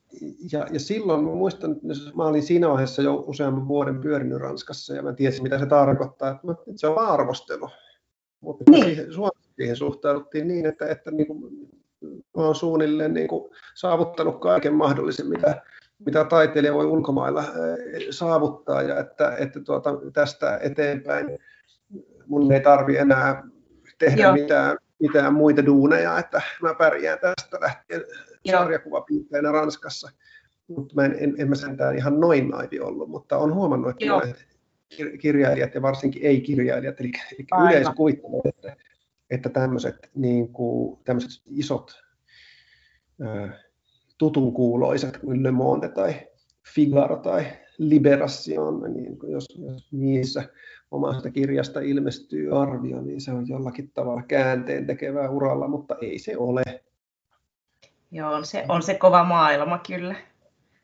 Ja, 0.53 0.67
ja 0.73 0.81
silloin 0.81 1.25
mä 1.25 1.31
muistan, 1.31 1.73
että 1.73 2.17
mä 2.17 2.25
olin 2.25 2.43
siinä 2.43 2.69
vaiheessa 2.69 3.03
jo 3.03 3.25
useamman 3.27 3.69
vuoden 3.69 4.01
pyörinyt 4.01 4.39
Ranskassa 4.39 4.95
ja 4.95 5.03
mä 5.03 5.13
tiesin, 5.13 5.43
mitä 5.43 5.59
se 5.59 5.67
tarkoittaa. 5.67 6.31
Että, 6.31 6.53
että 6.53 6.73
se 6.81 6.87
on 6.87 6.99
arvostelu. 6.99 7.69
Mutta 8.41 8.65
niin. 8.71 8.85
siihen, 8.85 9.13
Suomessa 9.13 9.51
siihen 9.57 9.77
suhtauduttiin 9.77 10.49
niin, 10.49 10.67
että, 10.67 10.87
että 10.87 11.11
niin 11.11 11.27
kuin, 11.27 11.71
mä 12.37 12.43
olen 12.43 12.55
suunnilleen 12.55 13.15
niin 13.15 13.29
kuin 13.29 13.51
saavuttanut 13.75 14.41
kaiken 14.41 14.75
mahdollisen, 14.75 15.27
mitä, 15.27 15.63
mitä 16.07 16.25
taiteilija 16.25 16.75
voi 16.75 16.87
ulkomailla 16.87 17.45
saavuttaa 18.11 18.83
ja 18.83 18.99
että, 19.01 19.37
että 19.37 19.61
tuota, 19.61 19.91
tästä 20.13 20.59
eteenpäin 20.63 21.39
mun 22.27 22.53
ei 22.53 22.61
tarvi 22.61 22.97
enää 22.97 23.43
tehdä 23.99 24.23
Joo. 24.23 24.33
mitään, 24.33 24.79
mitään 25.01 25.35
muita 25.35 25.67
duuneja, 25.67 26.19
että 26.19 26.43
mä 26.63 26.75
pärjään 26.75 27.19
tästä 27.19 27.59
lähtien 27.61 28.05
sarjakuvapiirteinä 28.51 29.53
Ranskassa. 29.53 30.11
Mutta 30.69 30.95
mä 30.95 31.05
en, 31.05 31.17
en, 31.19 31.35
en 31.39 31.49
mä 31.49 31.55
sentään 31.55 31.97
ihan 31.97 32.21
noin 32.21 32.49
naivi 32.49 32.81
ollut, 32.81 33.11
mutta 33.11 33.39
on 33.39 33.55
huomannut, 33.55 33.91
että 33.91 34.05
Joo. 34.05 34.23
kirjailijat 35.21 35.75
ja 35.75 35.83
varsinkin 35.83 36.23
ei-kirjailijat, 36.23 37.01
eli, 37.01 37.11
eli 37.33 37.69
yleisö 37.69 37.93
kuvittelee, 37.97 38.41
että, 38.45 38.77
että 39.31 39.49
tämmöiset, 39.49 40.11
niin 40.15 40.53
kuin, 40.53 41.01
isot 41.47 42.03
tutun 44.21 44.53
kuuloiset 44.53 45.17
kuin 45.17 45.43
Le 45.43 45.51
Monde 45.51 45.89
tai 45.89 46.15
Figaro 46.75 47.17
tai 47.17 47.45
Liberation, 47.79 48.93
niin 48.95 49.19
jos, 49.29 49.47
jos 49.59 49.93
niissä 49.93 50.43
omasta 50.91 51.31
kirjasta 51.31 51.81
ilmestyy 51.81 52.63
arvio, 52.63 53.01
niin 53.01 53.21
se 53.21 53.33
on 53.33 53.49
jollakin 53.49 53.91
tavalla 53.95 54.23
käänteen 54.23 54.87
tekevää 54.87 55.31
uralla, 55.31 55.69
mutta 55.69 55.97
ei 56.03 56.19
se 56.19 56.37
ole. 56.37 56.63
Joo, 58.11 58.33
on 58.33 58.47
se, 58.47 58.65
on 58.69 58.83
se 58.83 58.95
kova 58.95 59.25
maailma 59.25 59.81
kyllä. 59.87 60.15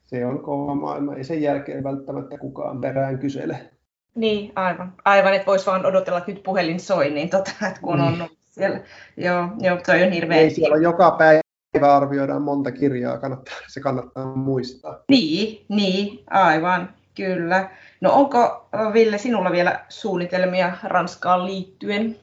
Se 0.05 0.27
on 0.27 0.43
kova 0.43 0.75
maailma, 0.75 1.15
ei 1.15 1.25
sen 1.25 1.43
jälkeen 1.43 1.85
välttämättä 1.85 2.39
kukaan 2.39 2.81
perään 2.81 3.19
kysele. 3.19 3.71
Niin, 4.15 4.53
aivan. 4.55 4.93
Aivan, 5.05 5.35
että 5.35 5.47
voisi 5.47 5.67
vaan 5.67 5.87
odotella, 5.87 6.19
että 6.19 6.33
nyt 6.33 6.43
puhelin 6.43 6.81
soi, 6.81 7.11
niin 7.11 7.31
tota, 7.31 7.51
että 7.69 7.81
kun 7.81 8.01
on 8.01 8.19
niin. 8.19 8.31
siellä. 8.45 8.81
Joo, 9.17 9.49
joo, 9.59 9.79
toi 9.87 10.03
on 10.03 10.13
hirveä. 10.13 10.39
Ei 10.39 10.51
siellä 10.51 10.77
joka 10.77 11.11
päivä 11.11 11.46
päivä 11.81 11.97
arvioidaan 11.97 12.43
monta 12.43 12.73
kirjaa, 12.73 13.19
kannattaa, 13.19 13.55
se 13.69 13.81
kannattaa 13.81 14.37
muistaa. 14.37 15.01
Niin, 15.09 15.65
niin, 15.69 16.25
aivan, 16.31 16.95
kyllä. 17.15 17.71
No 18.01 18.13
onko 18.13 18.69
Ville 18.93 19.19
sinulla 19.19 19.53
vielä 19.53 19.85
suunnitelmia 19.89 20.73
Ranskaan 20.83 21.47
liittyen? 21.47 22.17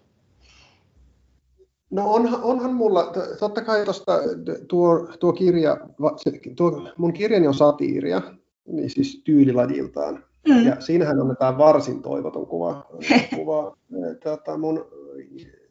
No 1.92 2.14
onhan, 2.14 2.44
onhan 2.44 2.74
mulla, 2.74 3.14
totta 3.40 3.62
kai 3.62 3.86
tuosta 3.86 4.20
tuo, 4.68 5.08
tuo 5.20 5.34
kirja, 5.34 5.78
tuo, 6.56 6.92
mun 6.98 7.14
kirjani 7.14 7.48
on 7.48 7.54
satiiria, 7.54 8.22
niin 8.68 8.90
siis 8.90 9.22
tyylilajiltaan. 9.24 10.24
Mm. 10.48 10.66
Ja 10.66 10.82
siinähän 10.82 11.22
annetaan 11.22 11.58
varsin 11.58 12.02
toivoton 12.02 12.48
kuva, 12.48 12.86
kuva 13.36 13.78
tota 14.24 14.58
mun 14.58 14.86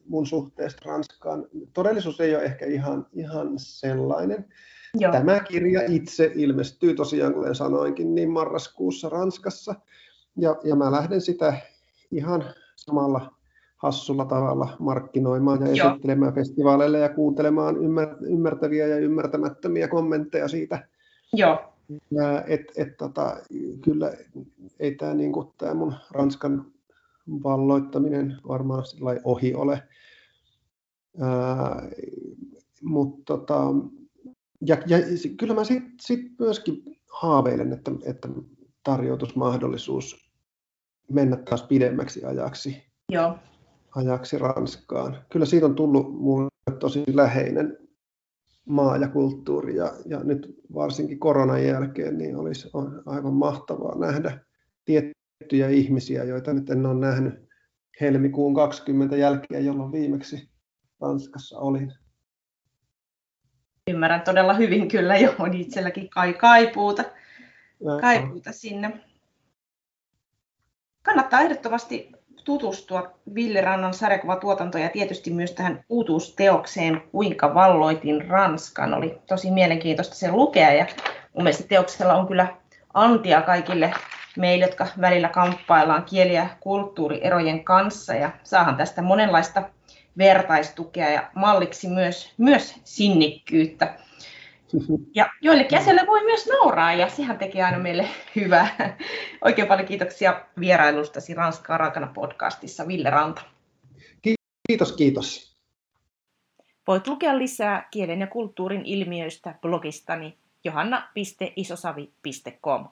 mun 0.09 0.27
suhteesta 0.27 0.83
Ranskaan. 0.85 1.47
Todellisuus 1.73 2.21
ei 2.21 2.37
ole 2.37 2.45
ehkä 2.45 2.67
ihan, 2.67 3.07
ihan 3.13 3.53
sellainen. 3.57 4.45
Joo. 4.95 5.13
Tämä 5.13 5.41
kirja 5.41 5.81
itse 5.89 6.33
ilmestyy 6.35 6.95
tosiaan, 6.95 7.35
kuten 7.35 7.55
sanoinkin, 7.55 8.15
niin 8.15 8.31
marraskuussa 8.31 9.09
Ranskassa. 9.09 9.75
Ja, 10.37 10.57
ja 10.65 10.77
mä 10.77 10.93
lähden 10.93 11.21
sitä 11.21 11.55
ihan 12.11 12.45
samalla 12.77 13.35
hassulla 13.77 14.25
tavalla 14.25 14.77
markkinoimaan 14.79 15.61
ja 15.67 15.73
Joo. 15.73 15.91
esittelemään 15.91 16.35
festivaaleille 16.35 16.99
ja 16.99 17.09
kuuntelemaan 17.09 17.77
ymmär, 17.77 18.09
ymmärtäviä 18.21 18.87
ja 18.87 18.97
ymmärtämättömiä 18.97 19.89
kommentteja 19.89 20.49
siitä. 20.49 20.89
Joo. 21.33 21.59
Ja 22.11 22.45
et, 22.47 22.61
et, 22.77 22.97
tota, 22.97 23.37
kyllä 23.85 24.13
ei 24.81 24.95
tämä 24.95 25.15
niinku, 25.15 25.55
mun 25.75 25.95
Ranskan 26.11 26.67
valloittaminen 27.29 28.37
varmaan 28.49 28.85
ohi 29.25 29.55
ole. 29.55 29.83
Ää, 31.21 31.89
mutta 32.83 33.23
tota, 33.25 33.65
ja, 34.67 34.77
ja 34.87 34.99
kyllä 35.37 35.55
mä 35.55 35.65
sitten 35.65 35.95
sit 36.01 36.21
myöskin 36.39 36.83
haaveilen, 37.11 37.73
että, 37.73 37.91
että 38.05 38.29
tarjoutus 38.85 39.37
mahdollisuus 39.37 40.33
mennä 41.11 41.37
taas 41.37 41.63
pidemmäksi 41.63 42.25
ajaksi, 42.25 42.83
Joo. 43.09 43.39
ajaksi 43.95 44.39
Ranskaan. 44.39 45.19
Kyllä 45.31 45.47
siitä 45.47 45.67
on 45.67 45.75
tullut 45.75 46.15
mulle 46.21 46.51
tosi 46.79 47.05
läheinen 47.15 47.79
maa 48.67 48.97
ja 48.97 49.09
kulttuuri 49.09 49.77
ja, 49.77 49.93
ja 50.07 50.25
nyt 50.25 50.57
varsinkin 50.75 51.19
koronan 51.19 51.65
jälkeen 51.65 52.19
niin 52.19 52.37
olisi 52.37 52.71
on 52.73 53.03
aivan 53.07 53.35
mahtavaa 53.35 53.99
nähdä 53.99 54.41
tiettyjä 55.43 55.69
ihmisiä, 55.69 56.25
joita 56.25 56.53
nyt 56.53 56.71
en 56.71 56.87
ole 56.87 57.07
nähnyt 57.07 57.49
helmikuun 58.01 58.55
20 58.55 59.17
jälkeen, 59.17 59.65
jolloin 59.65 59.93
viimeksi 59.93 60.49
Ranskassa 61.01 61.59
olin. 61.59 61.93
Ymmärrän 63.91 64.23
todella 64.23 64.55
hyvin 64.55 64.89
kyllä, 64.89 65.17
johon 65.27 65.55
itselläkin 65.55 66.11
kai 66.11 66.35
kaipuuta, 66.35 67.05
kaipuuta 68.01 68.53
sinne. 68.53 69.01
Kannattaa 71.03 71.41
ehdottomasti 71.41 72.13
tutustua 72.45 73.19
Ville 73.35 73.61
Rannan 73.61 73.95
sarjakuvatuotantoon 73.95 74.85
ja 74.85 74.91
tietysti 74.91 75.31
myös 75.31 75.53
tähän 75.53 75.85
uutuusteokseen 75.89 77.03
Kuinka 77.13 77.55
valloitin 77.55 78.29
Ranskan. 78.29 78.95
Oli 78.95 79.19
tosi 79.27 79.51
mielenkiintoista 79.51 80.15
sen 80.15 80.37
lukea 80.37 80.73
ja 80.73 80.87
mun 81.35 81.45
mielestä 81.45 81.69
teoksella 81.69 82.15
on 82.15 82.27
kyllä 82.27 82.57
antia 82.95 83.43
kaikille 83.43 83.93
meille, 84.37 84.65
jotka 84.65 84.87
välillä 85.01 85.29
kamppaillaan 85.29 86.05
kieli- 86.05 86.35
ja 86.35 86.47
kulttuurierojen 86.61 87.65
kanssa 87.65 88.15
ja 88.15 88.31
saahan 88.43 88.77
tästä 88.77 89.03
monenlaista 89.03 89.63
vertaistukea 90.19 91.11
ja 91.11 91.31
malliksi 91.35 91.89
myös, 91.89 92.35
myös 92.39 92.75
sinnikkyyttä. 92.85 93.99
Ja 95.15 95.31
joillekin 95.41 95.79
asioille 95.79 96.03
voi 96.07 96.25
myös 96.25 96.47
nauraa 96.47 96.95
ja 96.95 97.09
sehän 97.09 97.39
tekee 97.39 97.65
aina 97.65 97.79
meille 97.79 98.09
hyvää. 98.37 98.97
Oikein 99.45 99.69
paljon 99.69 99.89
kiitoksia 99.89 100.45
vierailustasi 100.61 101.35
Ranskaa 101.35 101.79
raakana 101.79 102.11
podcastissa, 102.15 102.89
Ville 102.89 103.11
Ranta. 103.11 103.43
Kiitos, 104.69 104.93
kiitos. 104.93 105.57
Voit 106.87 107.07
lukea 107.07 107.39
lisää 107.39 107.89
kielen 107.91 108.21
ja 108.21 108.27
kulttuurin 108.27 108.83
ilmiöistä 108.85 109.55
blogistani 109.61 110.39
johanna.isosavi.com. 110.65 112.89